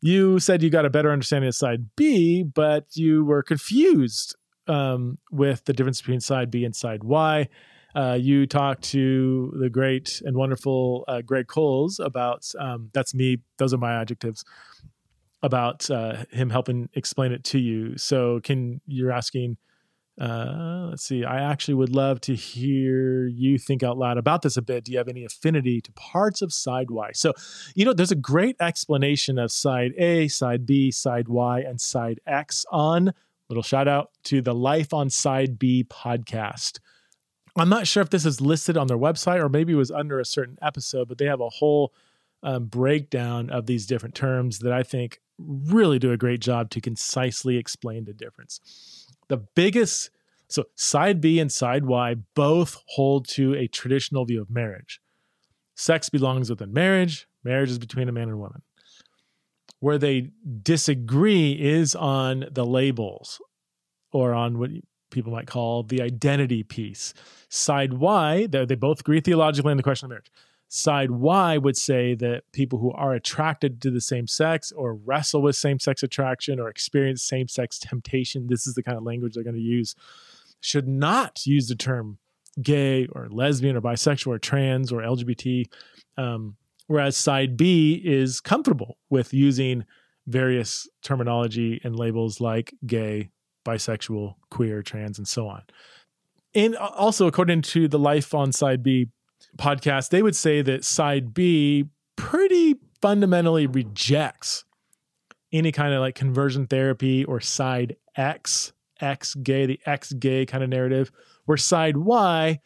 [0.00, 4.34] You said you got a better understanding of side b but you were confused
[4.66, 7.48] um, with the difference between side b and side y
[7.94, 13.38] uh, you talked to the great and wonderful uh, greg coles about um, that's me
[13.58, 14.44] those are my adjectives
[15.42, 19.56] about uh, him helping explain it to you so can you're asking
[20.20, 21.24] uh, let's see.
[21.24, 24.84] I actually would love to hear you think out loud about this a bit.
[24.84, 27.12] Do you have any affinity to parts of side Y?
[27.14, 27.32] So,
[27.74, 32.20] you know, there's a great explanation of side A, side B, side Y, and side
[32.26, 33.14] X on
[33.52, 36.78] little shout out to the Life on Side B podcast.
[37.56, 40.18] I'm not sure if this is listed on their website or maybe it was under
[40.18, 41.92] a certain episode, but they have a whole
[42.42, 46.80] um, breakdown of these different terms that I think really do a great job to
[46.80, 49.06] concisely explain the difference.
[49.28, 50.10] The biggest,
[50.48, 55.00] so side B and side Y both hold to a traditional view of marriage.
[55.74, 58.62] Sex belongs within marriage, marriage is between a man and a woman.
[59.80, 60.30] Where they
[60.62, 63.40] disagree is on the labels
[64.12, 64.70] or on what
[65.12, 67.14] people might call the identity piece.
[67.48, 70.30] Side Y, they both agree theologically on the question of marriage.
[70.68, 75.42] Side Y would say that people who are attracted to the same sex or wrestle
[75.42, 79.34] with same sex attraction or experience same sex temptation, this is the kind of language
[79.34, 79.94] they're going to use,
[80.60, 82.16] should not use the term
[82.62, 85.66] gay or lesbian or bisexual or trans or LGBT.
[86.16, 86.56] Um,
[86.86, 89.84] whereas side B is comfortable with using
[90.26, 93.30] various terminology and labels like gay,
[93.64, 95.62] bisexual, queer, trans, and so on.
[96.54, 99.08] And also, according to the Life on Side B
[99.56, 101.86] podcast, they would say that side B
[102.16, 104.64] pretty fundamentally rejects
[105.52, 110.62] any kind of like conversion therapy or side X, X gay, the X gay kind
[110.62, 111.10] of narrative,
[111.46, 112.60] where side Y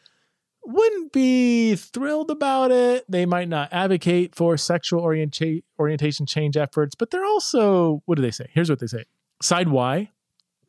[0.65, 3.05] wouldn't be thrilled about it.
[3.09, 8.21] They might not advocate for sexual orienta- orientation change efforts, but they're also, what do
[8.21, 8.49] they say?
[8.53, 9.05] Here's what they say
[9.41, 10.09] Side Y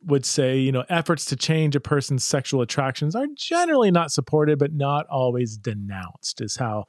[0.05, 4.57] would say, you know, efforts to change a person's sexual attractions are generally not supported,
[4.57, 6.85] but not always denounced, is how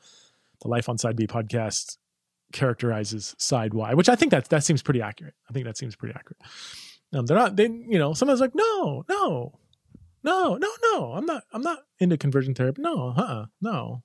[0.62, 1.96] the Life on Side B podcast
[2.52, 5.34] characterizes side Y, which I think that that seems pretty accurate.
[5.48, 6.40] I think that seems pretty accurate.
[7.12, 9.58] Um, they're not, they, you know, someone's like, no, no,
[10.22, 12.82] no, no, no, I'm not, I'm not into conversion therapy.
[12.82, 14.02] No, huh, no.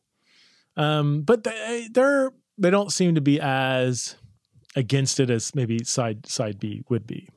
[0.78, 4.16] Um, but they, they're, they don't seem to be as
[4.76, 7.30] against it as maybe side side B would be.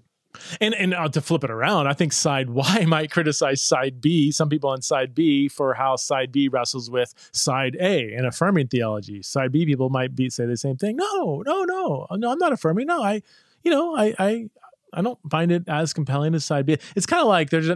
[0.61, 4.31] And and uh, to flip it around, I think side Y might criticize side B,
[4.31, 8.69] some people on side B, for how side B wrestles with side A and affirming
[8.69, 9.23] theology.
[9.23, 10.97] Side B people might be say the same thing.
[10.97, 12.87] No, no, no, no, I'm not affirming.
[12.87, 13.23] No, I,
[13.63, 14.51] you know, I I
[14.93, 16.77] I don't find it as compelling as side B.
[16.95, 17.71] It's kind of like there's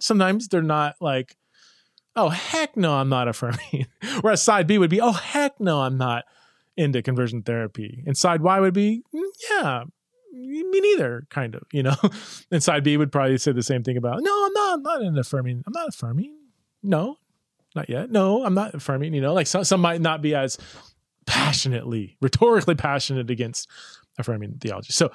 [0.00, 1.36] sometimes they're not like,
[2.16, 3.86] oh heck no, I'm not affirming.
[4.20, 6.24] Whereas side B would be, oh heck no, I'm not
[6.76, 8.02] into conversion therapy.
[8.06, 9.84] And side Y would be, mm, yeah,
[10.32, 11.94] me neither, kind of, you know.
[12.50, 15.02] and side B would probably say the same thing about, no, I'm not, I'm not
[15.02, 15.62] in affirming.
[15.66, 16.36] I'm not affirming.
[16.82, 17.18] No,
[17.74, 18.10] not yet.
[18.10, 20.58] No, I'm not affirming, you know, like some, some might not be as
[21.26, 23.68] passionately, rhetorically passionate against
[24.18, 24.92] affirming theology.
[24.92, 25.12] So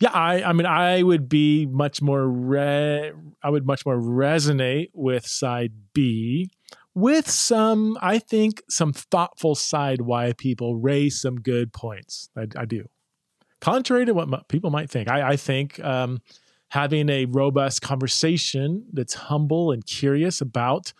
[0.00, 3.12] yeah, I, I mean, I would be much more, re-
[3.42, 6.50] I would much more resonate with side B
[6.94, 12.28] with some, I think, some thoughtful side Y people raise some good points.
[12.36, 12.88] I, I do
[13.64, 15.08] contrary to what people might think.
[15.08, 16.20] I, I think um,
[16.68, 20.92] having a robust conversation that's humble and curious about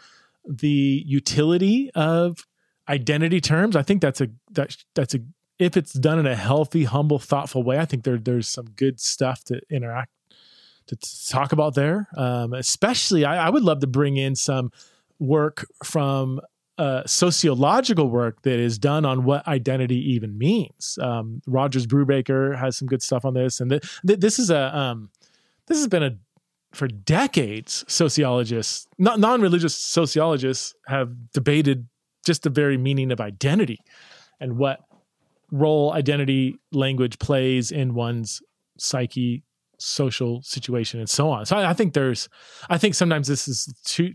[0.47, 2.47] the utility of
[2.89, 5.19] identity terms, I think that's a that, that's a
[5.59, 8.99] if it's done in a healthy, humble, thoughtful way, I think there there's some good
[8.99, 10.11] stuff to interact
[10.87, 10.97] to
[11.29, 12.09] talk about there.
[12.17, 14.71] Um, especially, I, I would love to bring in some
[15.19, 16.41] work from
[16.79, 20.99] uh, sociological work that is done on what identity even means.
[21.01, 24.77] Um, Rogers Brubaker has some good stuff on this, and th- th- this is a
[24.77, 25.11] um,
[25.67, 26.17] this has been a
[26.73, 31.87] for decades, sociologists, not non-religious sociologists, have debated
[32.27, 33.79] just the very meaning of identity
[34.41, 34.81] and what
[35.53, 38.43] role identity language plays in one's
[38.77, 39.45] psyche,
[39.79, 41.47] social situation, and so on.
[41.47, 42.29] So I, I think there's,
[42.69, 44.15] I think sometimes this is too.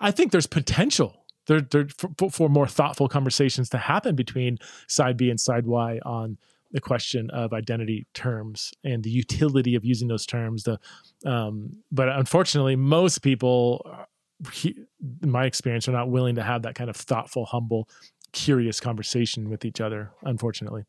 [0.00, 1.21] I think there's potential
[1.60, 6.38] for, for, more thoughtful conversations to happen between side B and side Y on
[6.72, 10.64] the question of identity terms and the utility of using those terms.
[10.64, 10.78] The
[11.24, 14.06] um, but unfortunately, most people,
[14.52, 14.74] he,
[15.22, 17.88] in my experience, are not willing to have that kind of thoughtful, humble,
[18.32, 20.10] curious conversation with each other.
[20.22, 20.84] Unfortunately,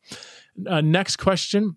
[0.66, 1.76] uh, next question.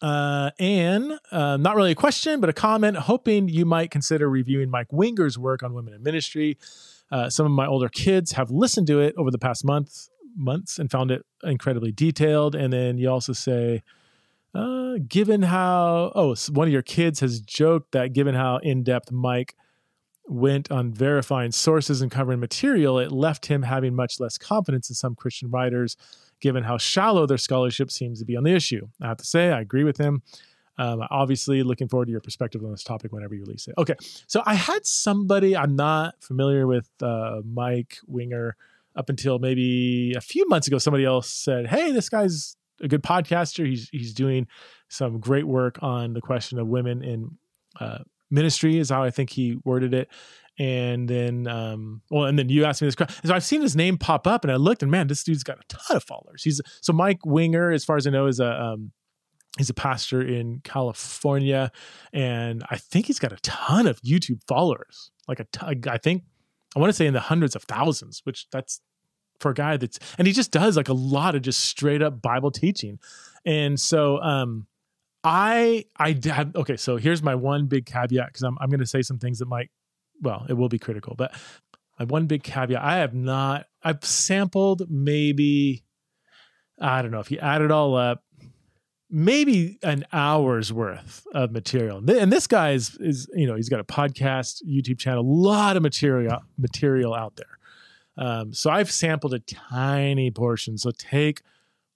[0.00, 4.70] Uh, Anne, uh, not really a question, but a comment, hoping you might consider reviewing
[4.70, 6.56] Mike Winger's work on women in ministry.
[7.10, 10.78] Uh, some of my older kids have listened to it over the past month months
[10.78, 12.54] and found it incredibly detailed.
[12.54, 13.82] And then you also say,
[14.54, 19.12] uh, given how, oh, one of your kids has joked that given how in depth
[19.12, 19.54] Mike
[20.26, 24.94] went on verifying sources and covering material, it left him having much less confidence in
[24.94, 25.96] some Christian writers,
[26.40, 28.88] given how shallow their scholarship seems to be on the issue.
[29.00, 30.22] I have to say, I agree with him.
[30.78, 33.74] Um, obviously, looking forward to your perspective on this topic whenever you release it.
[33.76, 33.94] Okay,
[34.26, 38.56] so I had somebody I'm not familiar with, uh, Mike Winger
[38.96, 43.02] up until maybe a few months ago, somebody else said, "Hey, this guy's a good
[43.02, 43.66] podcaster.
[43.66, 44.46] He's he's doing
[44.88, 47.38] some great work on the question of women in
[47.80, 47.98] uh,
[48.30, 50.08] ministry." Is how I think he worded it.
[50.60, 53.14] And then, um, well, and then you asked me this question.
[53.24, 55.58] So I've seen his name pop up, and I looked, and man, this dude's got
[55.58, 56.42] a ton of followers.
[56.42, 58.90] He's so Mike Winger, as far as I know, is a um,
[59.58, 61.70] he's a pastor in California,
[62.12, 65.10] and I think he's got a ton of YouTube followers.
[65.26, 66.22] Like a, ton, I think
[66.74, 68.80] I want to say in the hundreds of thousands, which that's
[69.40, 72.20] for a guy that's and he just does like a lot of just straight up
[72.20, 72.98] Bible teaching.
[73.44, 74.66] And so um
[75.24, 79.02] I I have okay, so here's my one big caveat because I'm I'm gonna say
[79.02, 79.70] some things that might
[80.20, 81.32] well, it will be critical, but
[81.98, 85.84] my one big caveat, I have not I've sampled maybe
[86.80, 88.22] I don't know if you add it all up,
[89.10, 91.98] maybe an hour's worth of material.
[92.10, 95.76] And this guy is, is you know, he's got a podcast, YouTube channel, a lot
[95.76, 97.58] of material material out there.
[98.18, 100.76] Um, so I've sampled a tiny portion.
[100.76, 101.42] So take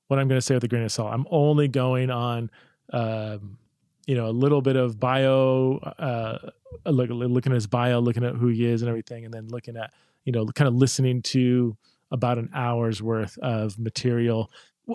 [0.08, 1.12] what I'm going to say with a grain of salt.
[1.12, 2.50] I'm only going on,
[2.92, 3.58] um,
[4.06, 6.38] you know, a little bit of bio, uh,
[6.86, 9.76] look, looking at his bio, looking at who he is and everything, and then looking
[9.76, 9.92] at,
[10.24, 11.76] you know, kind of listening to
[12.10, 14.50] about an hour's worth of material.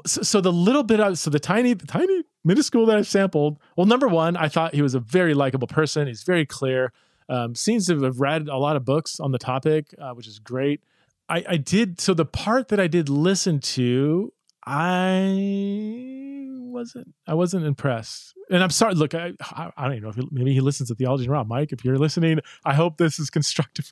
[0.06, 3.60] So, so the little bit of, so the tiny, the tiny minuscule that I've sampled.
[3.76, 6.08] Well, number one, I thought he was a very likable person.
[6.08, 6.92] He's very clear.
[7.30, 10.40] Um, seems to have read a lot of books on the topic, uh, which is
[10.40, 10.82] great.
[11.30, 14.32] I, I did so the part that I did listen to,
[14.66, 18.34] I wasn't I wasn't impressed.
[18.50, 18.94] And I'm sorry.
[18.96, 21.34] Look, I I, I don't even know if he, maybe he listens to theology and
[21.34, 21.44] raw.
[21.44, 23.92] Mike, if you're listening, I hope this is constructive.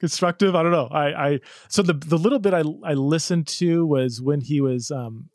[0.00, 0.54] Constructive.
[0.54, 0.88] I don't know.
[0.90, 4.90] I I so the the little bit I I listened to was when he was
[4.90, 5.28] um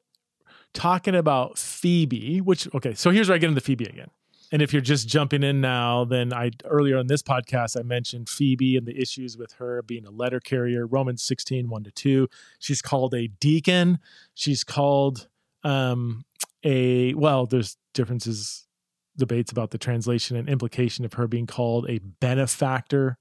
[0.74, 2.40] talking about Phoebe.
[2.40, 2.94] Which okay.
[2.94, 4.10] So here's where I get into Phoebe again.
[4.52, 8.30] And if you're just jumping in now, then I earlier on this podcast I mentioned
[8.30, 10.86] Phoebe and the issues with her being a letter carrier.
[10.86, 12.28] Romans 16, 1 to 2.
[12.60, 13.98] She's called a deacon.
[14.36, 15.28] She's called
[15.64, 16.24] um
[16.64, 18.68] a well, there's differences,
[19.18, 23.18] debates about the translation and implication of her being called a benefactor.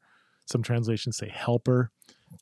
[0.53, 1.90] Some translations say helper.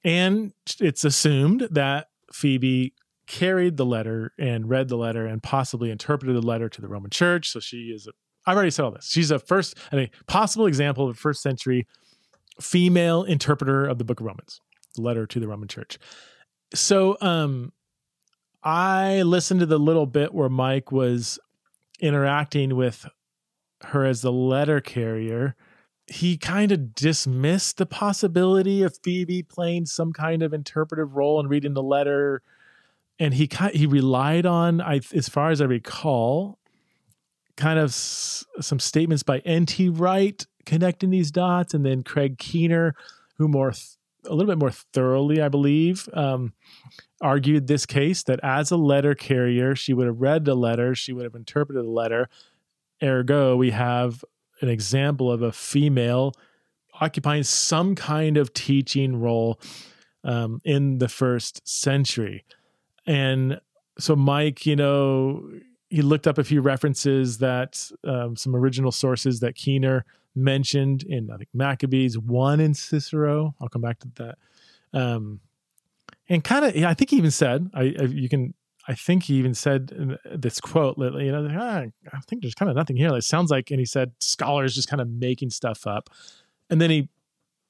[0.05, 2.95] And it's assumed that Phoebe
[3.27, 7.11] carried the letter and read the letter and possibly interpreted the letter to the Roman
[7.11, 7.51] church.
[7.51, 8.13] So she is a
[8.47, 9.09] I've already said all this.
[9.09, 11.87] She's a first, a possible example of a first century
[12.61, 14.61] female interpreter of the book of Romans,
[14.97, 15.99] the letter to the Roman church.
[16.75, 17.73] So um,
[18.63, 21.39] I listened to the little bit where Mike was
[22.01, 23.07] interacting with
[23.83, 25.55] her as the letter carrier.
[26.11, 31.47] He kind of dismissed the possibility of Phoebe playing some kind of interpretive role in
[31.47, 32.43] reading the letter.
[33.19, 36.59] And he he relied on, I, as far as I recall,
[37.57, 39.91] kind of s- some statements by N.T.
[39.91, 42.95] Wright connecting these dots, and then Craig Keener,
[43.37, 43.97] who more th-
[44.27, 46.53] a little bit more thoroughly, I believe, um,
[47.21, 51.13] argued this case that as a letter carrier, she would have read the letter, she
[51.13, 52.29] would have interpreted the letter.
[53.03, 54.25] Ergo, we have
[54.61, 56.35] an example of a female
[57.01, 59.61] occupying some kind of teaching role
[60.25, 62.45] um, in the first century.
[63.07, 63.61] And
[63.99, 65.49] so, Mike, you know,
[65.89, 70.05] he looked up a few references that um, some original sources that Keener
[70.35, 73.55] mentioned in I think Maccabees, one in Cicero.
[73.61, 74.39] I'll come back to that.
[74.93, 75.41] Um,
[76.29, 78.55] and kind of, yeah, I think he even said, I, I, you can,
[78.91, 82.75] I think he even said this quote, you know, ah, I think there's kind of
[82.75, 83.15] nothing here.
[83.15, 86.11] It sounds like, and he said scholars just kind of making stuff up.
[86.69, 87.09] And then he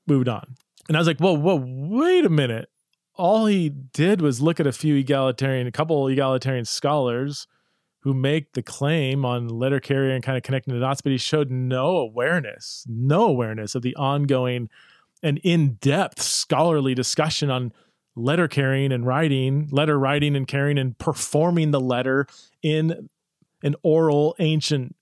[0.07, 0.55] moved on.
[0.89, 2.71] And I was like, whoa, whoa, wait a minute.
[3.17, 7.47] All he did was look at a few egalitarian, a couple egalitarian scholars
[7.99, 11.19] who make the claim on letter carrier and kind of connecting the dots, but he
[11.19, 14.71] showed no awareness, no awareness of the ongoing
[15.23, 17.75] and in depth scholarly discussion on
[18.17, 22.27] letter carrying and writing, letter writing and carrying and performing the letter
[22.63, 23.09] in
[23.63, 24.97] an oral ancient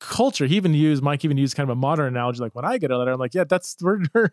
[0.00, 0.46] culture.
[0.46, 2.90] He even used Mike even used kind of a modern analogy, like when I get
[2.90, 4.30] a letter, I'm like, yeah, that's we're we're,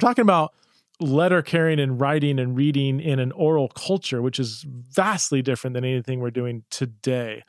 [0.00, 0.54] talking about
[1.00, 5.84] letter carrying and writing and reading in an oral culture, which is vastly different than
[5.84, 7.42] anything we're doing today.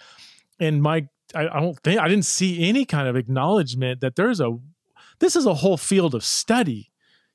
[0.60, 4.40] And Mike, I, I don't think I didn't see any kind of acknowledgement that there's
[4.40, 4.58] a
[5.20, 6.91] this is a whole field of study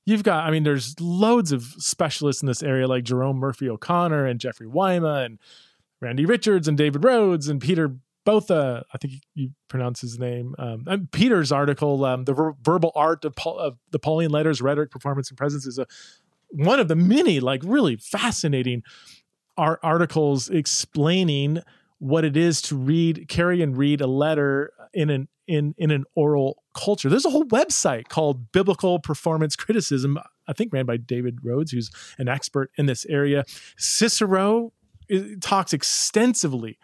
[0.07, 4.25] you've got, I mean, there's loads of specialists in this area like Jerome Murphy O'Connor
[4.25, 5.39] and Jeffrey Weima and
[6.01, 8.85] Randy Richards and David Rhoads and Peter Botha.
[8.95, 10.55] I think you pronounce his name.
[10.59, 14.91] Um, Peter's article, um, the ver- verbal art of, Paul, of, the Pauline letters, rhetoric,
[14.91, 15.87] performance, and presence, is a
[16.51, 18.83] one of the many like really fascinating
[19.57, 21.61] art articles explaining
[21.99, 26.05] what it is to read, carry, and read a letter in an in in an
[26.15, 27.09] oral culture.
[27.09, 30.19] There's a whole website called Biblical Performance Criticism,
[30.49, 33.45] I think ran by David Rhoads, who's an expert in this area.
[33.77, 34.73] Cicero
[35.11, 36.79] eh, talks extensively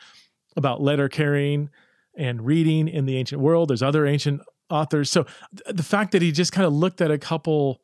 [0.57, 1.71] about letter carrying
[2.17, 3.71] and reading in the ancient world.
[3.71, 5.11] There's other ancient authors.
[5.11, 5.27] So
[5.67, 7.81] the fact that he just kind of looked at a couple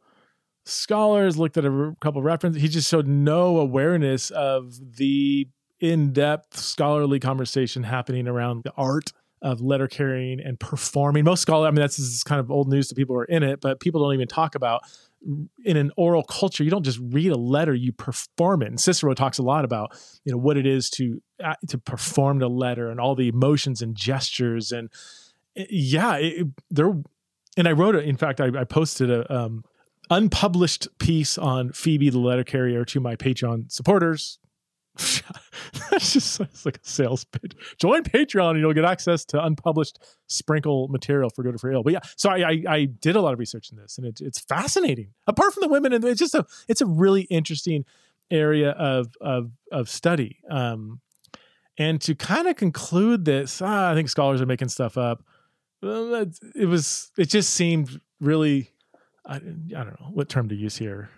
[0.65, 5.49] scholars, looked at a couple references, he just showed no awareness of the
[5.81, 9.13] in-depth scholarly conversation happening around the art
[9.43, 11.25] of letter carrying and performing.
[11.25, 13.61] Most scholars, I mean, that's kind of old news to people who are in it,
[13.61, 14.83] but people don't even talk about
[15.65, 16.65] in an oral culture.
[16.65, 18.69] You don't just read a letter; you perform it.
[18.69, 22.39] And Cicero talks a lot about you know what it is to uh, to perform
[22.39, 24.91] the letter and all the emotions and gestures and
[25.57, 26.93] eh, yeah, it, there.
[27.57, 28.05] And I wrote it.
[28.05, 29.65] In fact, I, I posted a um,
[30.11, 34.39] unpublished piece on Phoebe the letter carrier to my Patreon supporters
[35.91, 37.53] That's just it's like a sales pitch.
[37.79, 41.83] Join Patreon and you'll get access to unpublished sprinkle material for good or for ill.
[41.83, 44.21] But yeah, so I, I, I did a lot of research in this, and it,
[44.21, 45.11] it's fascinating.
[45.27, 47.85] Apart from the women, and it's just a it's a really interesting
[48.31, 50.39] area of of of study.
[50.51, 51.01] Um,
[51.79, 55.23] and to kind of conclude this, ah, I think scholars are making stuff up.
[55.81, 58.73] It was it just seemed really
[59.25, 61.09] I, I don't know what term to use here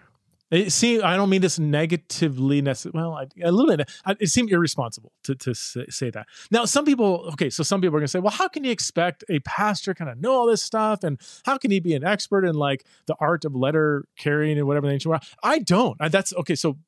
[0.50, 2.98] it seemed, I don't mean this negatively necessarily.
[3.00, 3.88] Well, I, a little bit.
[4.18, 6.26] It seemed irresponsible to, to say that.
[6.50, 8.72] Now, some people, okay, so some people are going to say, well, how can you
[8.72, 11.04] expect a pastor kind of know all this stuff?
[11.04, 14.66] And how can he be an expert in like the art of letter carrying and
[14.66, 15.22] whatever the ancient world?
[15.42, 15.96] I don't.
[16.00, 16.56] I, that's okay.
[16.56, 16.78] So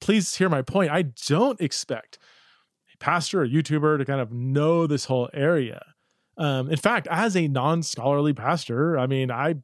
[0.00, 0.90] please hear my point.
[0.90, 2.18] I don't expect
[2.94, 5.84] a pastor or YouTuber to kind of know this whole area.
[6.36, 9.56] Um, in fact, as a non scholarly pastor, I mean, I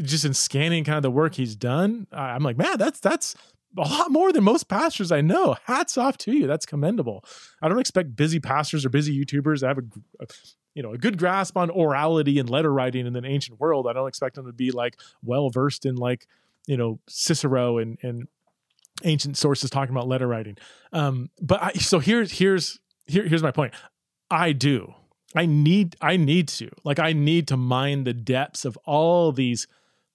[0.00, 3.34] just in scanning kind of the work he's done, I'm like, man, that's that's
[3.76, 5.56] a lot more than most pastors I know.
[5.64, 6.46] Hats off to you.
[6.46, 7.24] That's commendable.
[7.62, 10.26] I don't expect busy pastors or busy YouTubers to have a,
[10.74, 13.86] you know a good grasp on orality and letter writing in the ancient world.
[13.88, 16.26] I don't expect them to be like well versed in like
[16.66, 18.28] you know Cicero and and
[19.04, 20.56] ancient sources talking about letter writing.
[20.92, 23.74] Um, but I, so here's here's here, here's my point.
[24.30, 24.94] I do.
[25.34, 29.66] I need I need to like I need to mine the depths of all these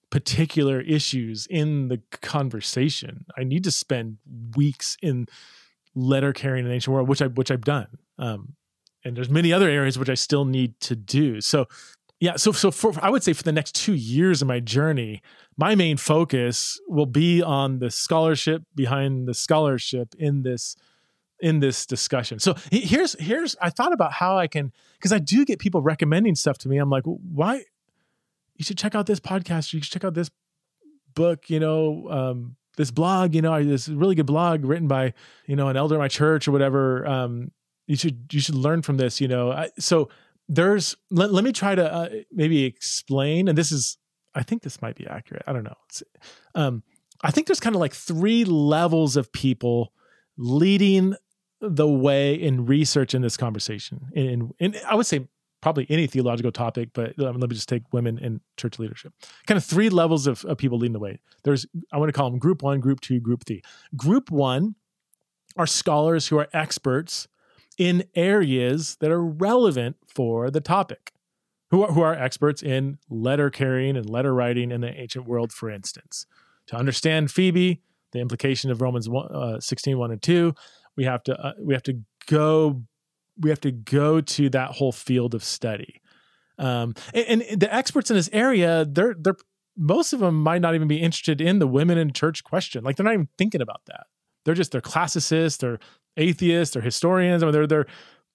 [0.09, 3.25] particular issues in the conversation.
[3.37, 4.17] I need to spend
[4.55, 5.27] weeks in
[5.95, 7.87] letter carrying in the ancient world, which I which I've done.
[8.17, 8.55] Um,
[9.03, 11.41] and there's many other areas which I still need to do.
[11.41, 11.67] So
[12.19, 15.21] yeah, so so for I would say for the next two years of my journey,
[15.57, 20.75] my main focus will be on the scholarship behind the scholarship in this
[21.39, 22.39] in this discussion.
[22.39, 26.35] So here's here's I thought about how I can because I do get people recommending
[26.35, 26.77] stuff to me.
[26.77, 27.63] I'm like, why
[28.57, 29.73] you should check out this podcast.
[29.73, 30.29] You should check out this
[31.13, 35.13] book, you know, um, this blog, you know, this really good blog written by,
[35.45, 37.07] you know, an elder in my church or whatever.
[37.07, 37.51] Um,
[37.87, 39.51] you should, you should learn from this, you know.
[39.51, 40.09] I, so
[40.47, 43.97] there's, let, let me try to uh, maybe explain, and this is,
[44.35, 45.43] I think this might be accurate.
[45.47, 45.77] I don't know.
[46.53, 46.83] Um,
[47.23, 49.91] I think there's kind of like three levels of people
[50.37, 51.15] leading
[51.59, 54.11] the way in research in this conversation.
[54.15, 55.27] And, and I would say
[55.61, 59.13] probably any theological topic, but um, let me just take women in church leadership.
[59.47, 61.19] Kind of three levels of, of people leading the way.
[61.43, 63.61] There's, I want to call them group one, group two, group three.
[63.95, 64.75] Group one
[65.55, 67.27] are scholars who are experts
[67.77, 71.11] in areas that are relevant for the topic,
[71.69, 75.51] who are, who are experts in letter carrying and letter writing in the ancient world,
[75.51, 76.25] for instance.
[76.67, 77.81] To understand Phoebe,
[78.11, 80.53] the implication of Romans 1, uh, 16, 1 and 2,
[80.95, 82.83] we have to uh, we have to go
[83.39, 86.01] we have to go to that whole field of study.
[86.59, 89.35] Um, and, and the experts in this area, they're they're
[89.77, 92.83] most of them might not even be interested in the women in church question.
[92.83, 94.07] Like they're not even thinking about that.
[94.43, 95.79] They're just they're classicists, they're
[96.15, 97.85] atheists, they're historians, or they're they're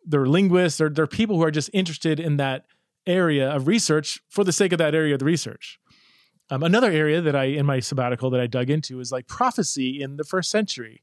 [0.04, 2.66] they're linguists, or they're people who are just interested in that
[3.06, 5.80] area of research for the sake of that area of the research.
[6.50, 10.00] Um, another area that I in my sabbatical that I dug into is like prophecy
[10.00, 11.02] in the first century.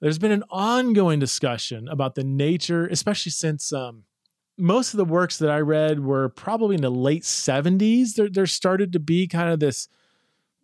[0.00, 4.04] There's been an ongoing discussion about the nature, especially since um,
[4.56, 8.14] most of the works that I read were probably in the late 70s.
[8.14, 9.88] There, there started to be kind of this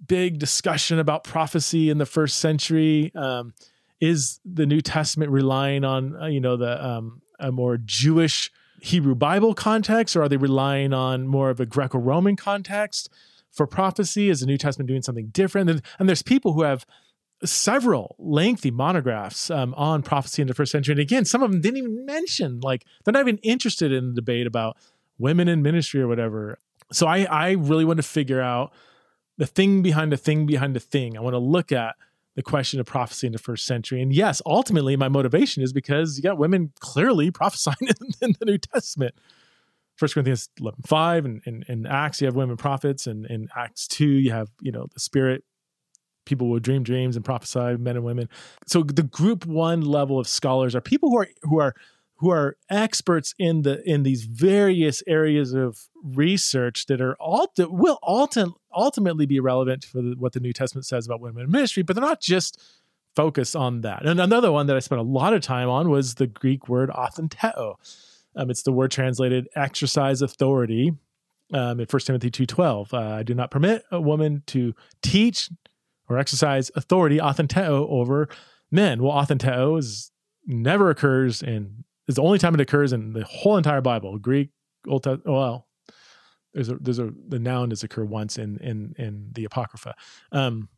[0.06, 3.12] big discussion about prophecy in the first century.
[3.14, 3.54] Um,
[4.00, 9.14] is the New Testament relying on uh, you know the um, a more Jewish Hebrew
[9.14, 13.08] Bible context, or are they relying on more of a Greco-Roman context
[13.50, 14.28] for prophecy?
[14.28, 15.70] Is the New Testament doing something different?
[15.70, 16.84] And, and there's people who have
[17.44, 20.92] several lengthy monographs um, on prophecy in the first century.
[20.92, 24.14] And again, some of them didn't even mention, like, they're not even interested in the
[24.14, 24.76] debate about
[25.18, 26.58] women in ministry or whatever.
[26.92, 28.72] So I, I really want to figure out
[29.36, 31.16] the thing behind the thing behind the thing.
[31.16, 31.96] I want to look at
[32.34, 34.02] the question of prophecy in the first century.
[34.02, 37.76] And yes, ultimately, my motivation is because you got women clearly prophesying
[38.20, 39.14] in, the New Testament.
[39.96, 43.06] First Corinthians 11, 5 and in, Acts, you have women prophets.
[43.06, 45.44] And in Acts 2, you have, you know, the Spirit
[46.24, 48.28] people will dream dreams and prophesy men and women
[48.66, 51.74] so the group one level of scholars are people who are who are
[52.16, 57.72] who are experts in the in these various areas of research that are all that
[57.72, 61.50] will ulti- ultimately be relevant for the, what the New Testament says about women in
[61.50, 62.62] ministry, but they're not just
[63.16, 64.06] focused on that.
[64.06, 66.90] And another one that I spent a lot of time on was the Greek word
[66.90, 67.74] authenteo.
[68.36, 70.92] Um, it's the word translated exercise authority
[71.52, 72.92] um, in 1 Timothy 2.12.
[72.92, 75.50] Uh, I do not permit a woman to teach,
[76.08, 78.28] or exercise authority, authenteo, over
[78.70, 79.02] men.
[79.02, 80.10] Well, authenteo is
[80.46, 84.18] never occurs in is the only time it occurs in the whole entire Bible.
[84.18, 84.50] Greek,
[84.86, 85.34] Old Testament.
[85.34, 85.66] Well,
[86.52, 89.94] there's a there's a the noun does occur once in in in the Apocrypha,
[90.32, 90.68] um,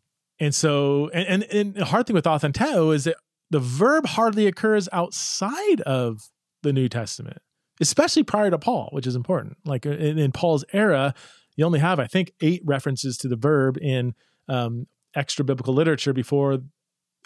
[0.40, 3.16] and so and, and and the hard thing with authenteo is that
[3.50, 6.30] the verb hardly occurs outside of
[6.62, 7.38] the New Testament,
[7.80, 9.56] especially prior to Paul, which is important.
[9.64, 11.14] Like in, in Paul's era,
[11.56, 14.14] you only have I think eight references to the verb in
[14.48, 14.86] um,
[15.16, 16.60] extra biblical literature before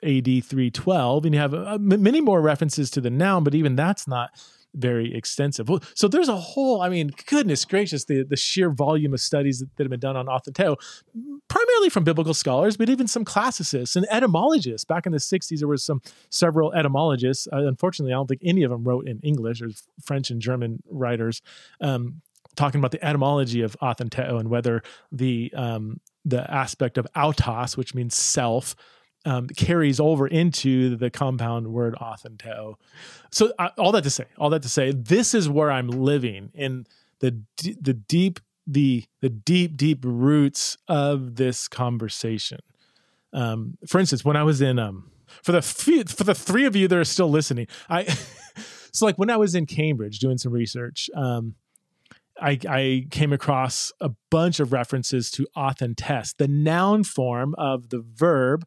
[0.03, 4.09] AD 312, and you have uh, many more references to the noun, but even that's
[4.09, 4.31] not
[4.75, 5.69] very extensive.
[5.95, 9.77] So there's a whole, I mean, goodness gracious, the, the sheer volume of studies that,
[9.77, 10.77] that have been done on authenteo,
[11.49, 14.85] primarily from biblical scholars, but even some classicists and etymologists.
[14.85, 16.01] Back in the 60s, there was some
[16.31, 17.49] several etymologists.
[17.53, 19.61] Uh, unfortunately, I don't think any of them wrote in English.
[19.61, 21.43] There's French and German writers.
[21.81, 22.23] Um,
[22.57, 27.95] talking about the etymology of authenteo and whether the um, the aspect of autos, which
[27.95, 28.77] means self,
[29.25, 32.75] um, carries over into the compound word authenteo.
[33.31, 36.51] So uh, all that to say, all that to say, this is where I'm living
[36.55, 36.87] in
[37.21, 42.61] the the deep the the deep deep roots of this conversation.
[43.33, 45.11] Um, for instance, when I was in um,
[45.43, 48.05] for the few, for the three of you that are still listening, I
[48.93, 51.55] so like when I was in Cambridge doing some research, um,
[52.41, 58.01] I, I, came across a bunch of references to authentes, the noun form of the
[58.01, 58.67] verb.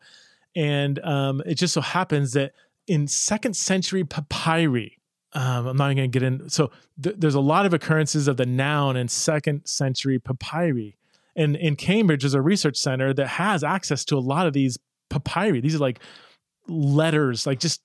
[0.56, 2.54] And um, it just so happens that
[2.88, 5.00] in second century papyri,
[5.34, 6.50] um, I'm not going to get in.
[6.50, 6.72] So
[7.02, 10.96] th- there's a lot of occurrences of the noun in second century papyri.
[11.36, 14.78] And in Cambridge, there's a research center that has access to a lot of these
[15.10, 15.62] papyri.
[15.62, 16.00] These are like
[16.68, 17.82] letters, like just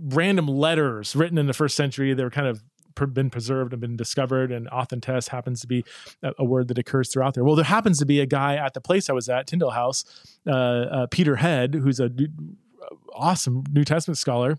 [0.00, 2.12] random letters written in the first century.
[2.12, 2.62] They were kind of
[2.94, 5.84] been preserved and been discovered, and authentes happens to be
[6.22, 7.44] a, a, word that occurs throughout there.
[7.44, 10.04] Well, there happens to be a guy at the place I was at, Tyndale House,
[10.46, 12.10] uh, uh, Peter Head, who's a
[13.14, 14.58] awesome New Testament scholar.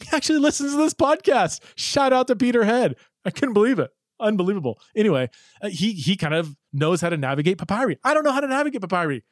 [0.00, 1.60] He actually listens to this podcast.
[1.76, 2.96] Shout out to Peter Head.
[3.24, 3.90] I couldn't believe it.
[4.20, 4.80] Unbelievable.
[4.96, 5.28] Anyway,
[5.60, 7.98] uh, he he kind of knows how to navigate papyri.
[8.04, 9.24] I don't know how to navigate papyri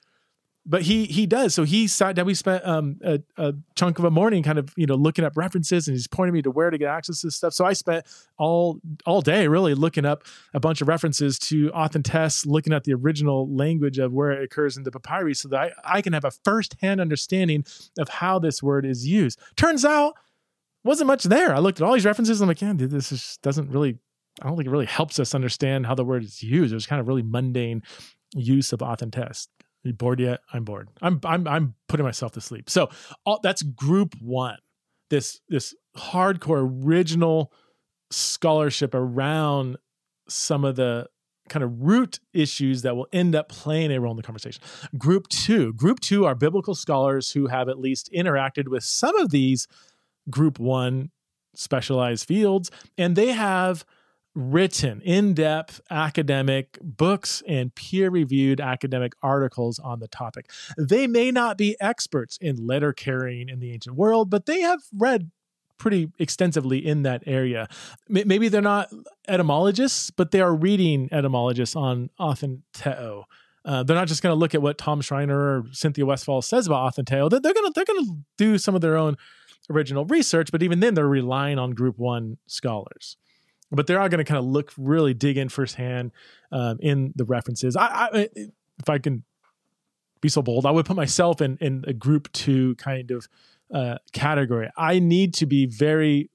[0.64, 1.54] but he he does.
[1.54, 2.26] So he sat down.
[2.26, 5.36] We spent um, a, a, chunk of a morning, kind of you know looking up
[5.36, 7.52] references, and he's pointing me to where to get access to stuff.
[7.52, 8.06] So I spent
[8.38, 10.24] all all day really looking up
[10.54, 14.76] a bunch of references to authentes, looking at the original language of where it occurs
[14.76, 17.64] in the papyri, so that I, I can have a first hand understanding
[17.98, 19.40] of how this word is used.
[19.56, 20.14] Turns out
[20.84, 21.54] wasn't much there.
[21.54, 22.40] I looked at all these references.
[22.40, 23.98] I'm like, yeah, dude, this is, doesn't really.
[24.40, 26.72] I don't think it really helps us understand how the word is used.
[26.72, 27.82] It was kind of really mundane
[28.34, 29.46] use of authentes.
[29.84, 30.40] Are you bored yet?
[30.52, 30.88] I'm bored.
[31.00, 32.70] I'm I'm I'm putting myself to sleep.
[32.70, 32.88] So
[33.26, 34.58] all, that's group one.
[35.10, 37.52] This this hardcore original
[38.10, 39.76] scholarship around
[40.28, 41.08] some of the
[41.48, 44.62] kind of root issues that will end up playing a role in the conversation.
[44.96, 45.72] Group two.
[45.74, 49.66] Group two are biblical scholars who have at least interacted with some of these
[50.30, 51.10] group one
[51.54, 53.84] specialized fields, and they have
[54.34, 60.50] written in depth academic books and peer reviewed academic articles on the topic.
[60.78, 64.80] They may not be experts in letter carrying in the ancient world, but they have
[64.96, 65.30] read
[65.78, 67.68] pretty extensively in that area.
[68.08, 68.88] Maybe they're not
[69.26, 73.24] etymologists, but they are reading etymologists on authenteo.
[73.64, 76.66] Uh, they're not just going to look at what Tom Schreiner or Cynthia Westfall says
[76.66, 77.28] about authenteo.
[77.28, 79.16] They're, going to they're going to do some of their own
[79.70, 83.16] original research, but even then, they're relying on Group One scholars
[83.72, 86.12] but they're all going to kind of look really dig in firsthand
[86.52, 87.76] um, in the references.
[87.76, 88.28] I, I,
[88.78, 89.24] if I can
[90.20, 93.28] be so bold, I would put myself in in a group two kind of
[93.72, 94.68] uh, category.
[94.76, 96.30] I need to be very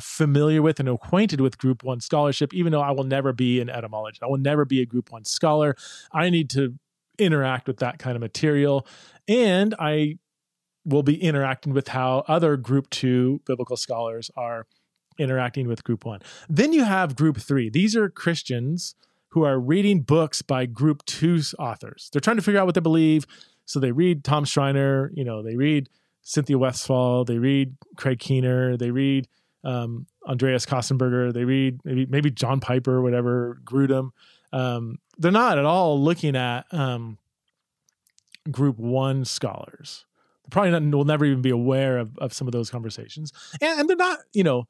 [0.00, 3.70] familiar with and acquainted with Group One scholarship, even though I will never be an
[3.70, 4.22] etymologist.
[4.22, 5.74] I will never be a Group One scholar.
[6.12, 6.74] I need to
[7.18, 8.86] interact with that kind of material,
[9.26, 10.18] and I
[10.84, 14.66] will be interacting with how other Group Two biblical scholars are
[15.18, 16.20] interacting with group one.
[16.48, 17.70] Then you have group three.
[17.70, 18.94] These are Christians
[19.28, 22.10] who are reading books by group two's authors.
[22.12, 23.26] They're trying to figure out what they believe.
[23.64, 25.88] So they read Tom Schreiner, you know, they read
[26.22, 29.28] Cynthia Westfall, they read Craig Keener, they read
[29.64, 34.10] um, Andreas Kostenberger, they read maybe maybe John Piper, whatever, Grudem.
[34.52, 37.18] Um, they're not at all looking at um,
[38.50, 40.04] group one scholars.
[40.44, 43.32] They probably not, will never even be aware of, of some of those conversations.
[43.60, 44.66] And, and they're not, you know,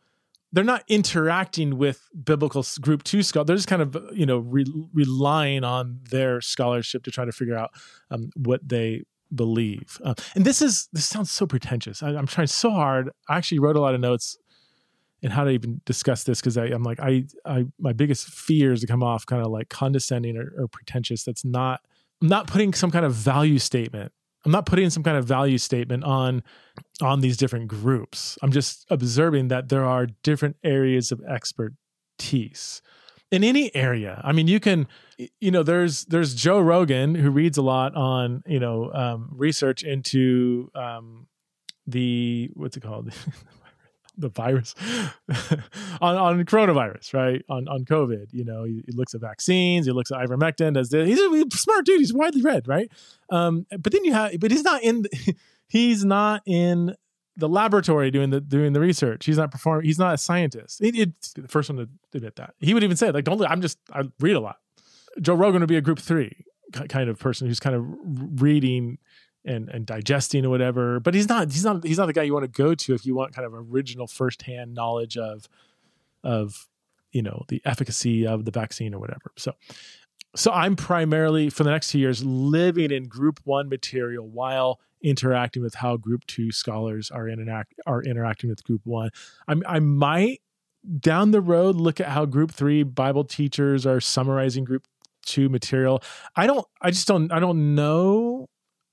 [0.52, 3.46] they're not interacting with biblical group two scholars.
[3.46, 7.56] They're just kind of you know re- relying on their scholarship to try to figure
[7.56, 7.70] out
[8.10, 9.04] um, what they
[9.34, 9.98] believe.
[10.04, 12.02] Uh, and this is this sounds so pretentious.
[12.02, 13.10] I, am trying so hard.
[13.28, 14.36] I actually wrote a lot of notes
[15.22, 18.80] and how to even discuss this because I'm like I I my biggest fear is
[18.82, 21.24] to come off kind of like condescending or, or pretentious.
[21.24, 21.80] That's not
[22.20, 24.12] I'm not putting some kind of value statement
[24.44, 26.42] I'm not putting some kind of value statement on
[27.00, 28.38] on these different groups.
[28.42, 32.82] I'm just observing that there are different areas of expertise
[33.30, 34.20] in any area.
[34.22, 34.86] I mean, you can,
[35.40, 39.82] you know, there's there's Joe Rogan who reads a lot on you know um, research
[39.82, 41.26] into um,
[41.86, 43.12] the what's it called
[44.16, 44.74] the virus
[46.00, 47.42] on, on coronavirus, right?
[47.48, 48.26] On on COVID.
[48.32, 50.74] You know, he, he, looks at vaccines, he looks at ivermectin.
[50.74, 51.08] Does this?
[51.08, 52.00] He's a smart dude.
[52.00, 52.90] He's widely read, right?
[53.30, 55.06] Um, but then you have, but he's not in.
[55.68, 56.94] he's not in
[57.36, 59.24] the laboratory doing the doing the research.
[59.24, 59.86] He's not performing.
[59.86, 60.80] He's not a scientist.
[60.80, 62.54] It, it's the first one to admit that.
[62.60, 63.78] He would even say like, "Don't." I'm just.
[63.92, 64.56] I read a lot.
[65.20, 66.44] Joe Rogan would be a group three
[66.88, 68.98] kind of person who's kind of reading
[69.44, 71.00] and and digesting or whatever.
[71.00, 73.04] But he's not he's not he's not the guy you want to go to if
[73.04, 75.48] you want kind of original firsthand knowledge of
[76.24, 76.68] of
[77.12, 79.32] you know the efficacy of the vaccine or whatever.
[79.36, 79.52] So
[80.34, 85.62] so I'm primarily for the next two years living in group one material while interacting
[85.62, 89.10] with how group two scholars are interact are interacting with group one.
[89.48, 90.40] I'm, I might
[90.98, 94.86] down the road look at how group three Bible teachers are summarizing group
[95.24, 96.02] two material.
[96.34, 98.48] I don't I just don't I don't know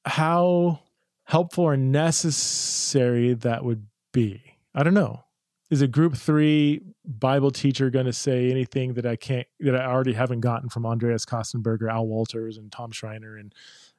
[0.09, 0.79] how
[1.23, 4.41] helpful or necessary that would be.
[4.73, 5.23] I don't know.
[5.69, 9.85] Is a group three Bible teacher going to say anything that I can't, that I
[9.85, 13.53] already haven't gotten from Andreas Kostenberger, Al Wolters, and Tom Schreiner, and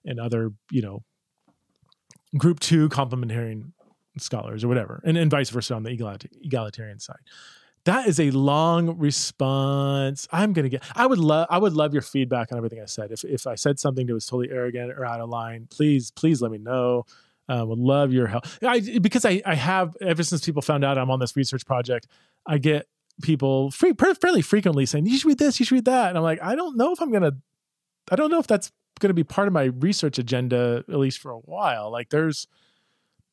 [0.05, 1.05] and other, you know,
[2.37, 3.71] group two complementarian
[4.19, 5.91] scholars or whatever, and, and vice versa on the
[6.43, 7.21] egalitarian side
[7.91, 10.29] that is a long response.
[10.31, 10.85] I'm gonna get.
[10.95, 11.49] I would love.
[11.51, 13.11] I would love your feedback on everything I said.
[13.11, 16.41] If if I said something that was totally arrogant or out of line, please please
[16.41, 17.05] let me know.
[17.49, 18.47] Uh, would love your help.
[18.63, 22.07] I because I I have ever since people found out I'm on this research project,
[22.47, 22.87] I get
[23.23, 26.23] people free, fairly frequently saying you should read this, you should read that, and I'm
[26.23, 27.33] like I don't know if I'm gonna.
[28.09, 31.19] I don't know if that's going to be part of my research agenda at least
[31.19, 31.91] for a while.
[31.91, 32.47] Like there's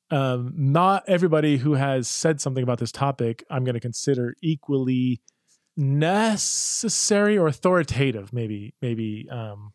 [0.09, 5.21] um, not everybody who has said something about this topic I'm going to consider equally
[5.75, 8.33] necessary or authoritative.
[8.33, 9.73] Maybe, maybe um,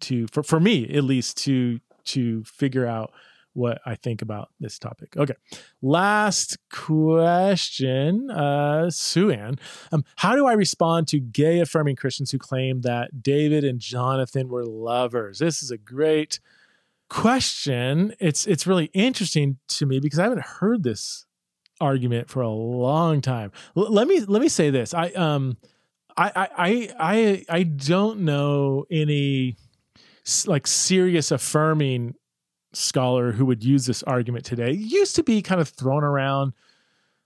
[0.00, 3.12] to for for me at least to to figure out
[3.54, 5.14] what I think about this topic.
[5.16, 5.34] Okay,
[5.82, 9.56] last question, uh, Sue Ann.
[9.92, 14.48] Um, how do I respond to gay affirming Christians who claim that David and Jonathan
[14.48, 15.38] were lovers?
[15.38, 16.40] This is a great
[17.12, 21.26] question, it's it's really interesting to me because I haven't heard this
[21.78, 23.52] argument for a long time.
[23.76, 24.94] L- let me let me say this.
[24.94, 25.58] I um
[26.16, 29.56] I I I I don't know any
[30.46, 32.14] like serious affirming
[32.72, 34.70] scholar who would use this argument today.
[34.70, 36.54] It used to be kind of thrown around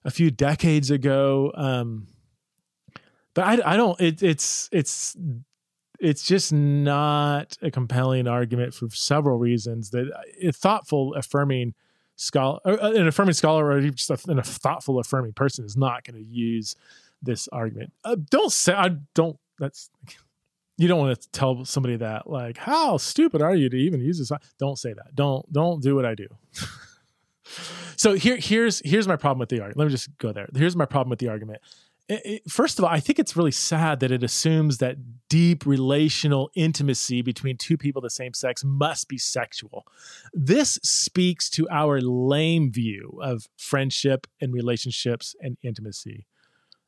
[0.04, 1.52] a few decades ago.
[1.54, 2.08] Um,
[3.34, 4.00] but I, I don't.
[4.00, 5.16] It, it's it's
[6.01, 10.10] it's just not a compelling argument for several reasons that
[10.43, 11.74] a thoughtful affirming
[12.16, 16.23] scholar, uh, an affirming scholar, or just a, a thoughtful affirming person is not going
[16.23, 16.74] to use
[17.23, 17.93] this argument.
[18.05, 19.39] Uh, don't say I don't.
[19.59, 19.90] That's
[20.78, 24.18] you don't want to tell somebody that like how stupid are you to even use
[24.18, 24.31] this.
[24.59, 25.14] Don't say that.
[25.14, 26.28] Don't don't do what I do.
[27.97, 29.78] so here here's here's my problem with the argument.
[29.78, 30.48] Let me just go there.
[30.55, 31.60] Here's my problem with the argument.
[32.09, 34.97] It, it, first of all, I think it's really sad that it assumes that
[35.28, 39.85] deep relational intimacy between two people of the same sex must be sexual.
[40.33, 46.27] This speaks to our lame view of friendship and relationships and intimacy.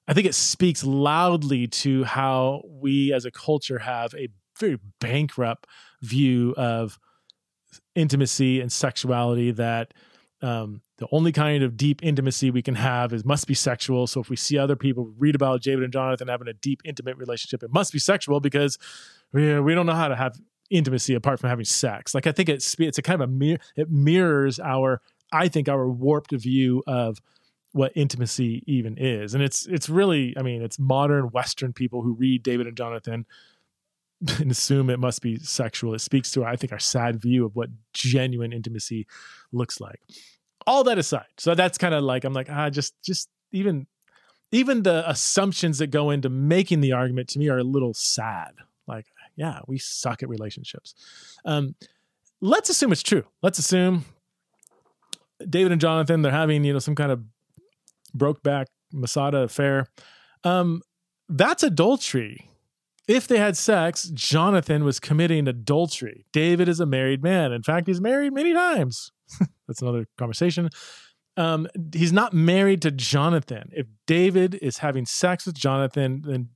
[0.07, 4.28] I think it speaks loudly to how we as a culture have a
[4.59, 5.66] very bankrupt
[6.01, 6.99] view of
[7.95, 9.93] intimacy and sexuality that
[10.40, 14.06] um, the only kind of deep intimacy we can have is must be sexual.
[14.06, 17.16] So if we see other people read about David and Jonathan having a deep, intimate
[17.16, 18.78] relationship, it must be sexual because
[19.32, 20.38] we, we don't know how to have
[20.70, 22.14] intimacy apart from having sex.
[22.14, 23.58] Like I think it's it's a kind of a mirror.
[23.76, 25.00] It mirrors our
[25.32, 27.18] I think our warped view of
[27.72, 32.14] what intimacy even is, and it's it's really I mean it's modern Western people who
[32.14, 33.24] read David and Jonathan
[34.40, 35.94] and assume it must be sexual.
[35.94, 39.06] It speaks to, I think, our sad view of what genuine intimacy
[39.52, 40.00] looks like.
[40.69, 43.86] All that aside, so that's kind of like I'm like ah, just just even
[44.53, 48.53] even the assumptions that go into making the argument to me are a little sad.
[48.86, 50.95] Like, yeah, we suck at relationships.
[51.45, 51.74] Um,
[52.40, 53.24] let's assume it's true.
[53.43, 54.05] Let's assume
[55.49, 57.23] David and Jonathan they're having you know some kind of
[58.12, 59.86] broke back Masada affair.
[60.45, 60.82] Um,
[61.31, 62.49] that's adultery
[63.09, 66.27] if they had sex, Jonathan was committing adultery.
[66.31, 67.53] David is a married man.
[67.53, 69.12] In fact, he's married many times.
[69.66, 70.70] That's another conversation.
[71.36, 73.70] Um, he's not married to Jonathan.
[73.72, 76.48] If David is having sex with Jonathan, then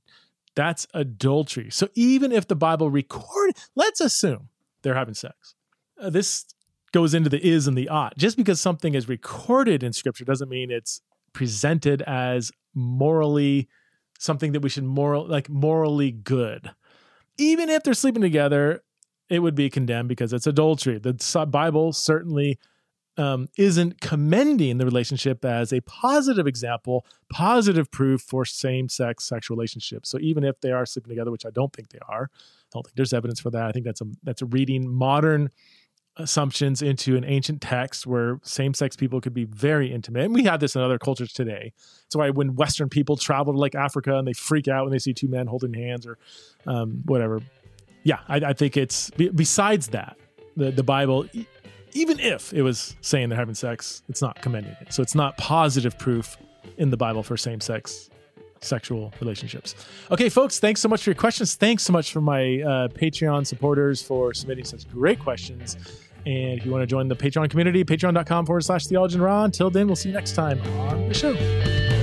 [0.55, 1.69] that's adultery.
[1.71, 4.49] So even if the Bible record, let's assume
[4.81, 5.55] they're having sex.
[5.99, 6.45] Uh, this
[6.91, 8.17] goes into the is and the ought.
[8.17, 11.01] Just because something is recorded in Scripture doesn't mean it's
[11.31, 13.67] presented as morally
[14.19, 16.71] something that we should moral like morally good.
[17.37, 18.83] Even if they're sleeping together,
[19.33, 20.99] it would be condemned because it's adultery.
[20.99, 22.59] The Bible certainly
[23.17, 29.57] um, isn't commending the relationship as a positive example, positive proof for same sex sexual
[29.57, 30.09] relationships.
[30.09, 32.85] So even if they are sleeping together, which I don't think they are, I don't
[32.85, 33.63] think there's evidence for that.
[33.63, 35.49] I think that's a that's a reading modern
[36.17, 40.59] assumptions into an ancient text where same-sex people could be very intimate and we have
[40.59, 41.73] this in other cultures today
[42.03, 44.99] that's why when western people travel to like africa and they freak out when they
[44.99, 46.19] see two men holding hands or
[46.67, 47.41] um, whatever
[48.03, 50.17] yeah I, I, think it's besides that
[50.55, 51.25] the, the bible
[51.93, 55.37] even if it was saying they're having sex it's not commending it so it's not
[55.37, 56.37] positive proof
[56.77, 58.09] in the bible for same-sex
[58.65, 59.75] sexual relationships.
[60.11, 61.55] Okay, folks, thanks so much for your questions.
[61.55, 65.77] Thanks so much for my uh, Patreon supporters for submitting such great questions.
[66.25, 69.43] And if you want to join the Patreon community, patreon.com forward slash theology and raw.
[69.43, 72.02] Until then, we'll see you next time on the show.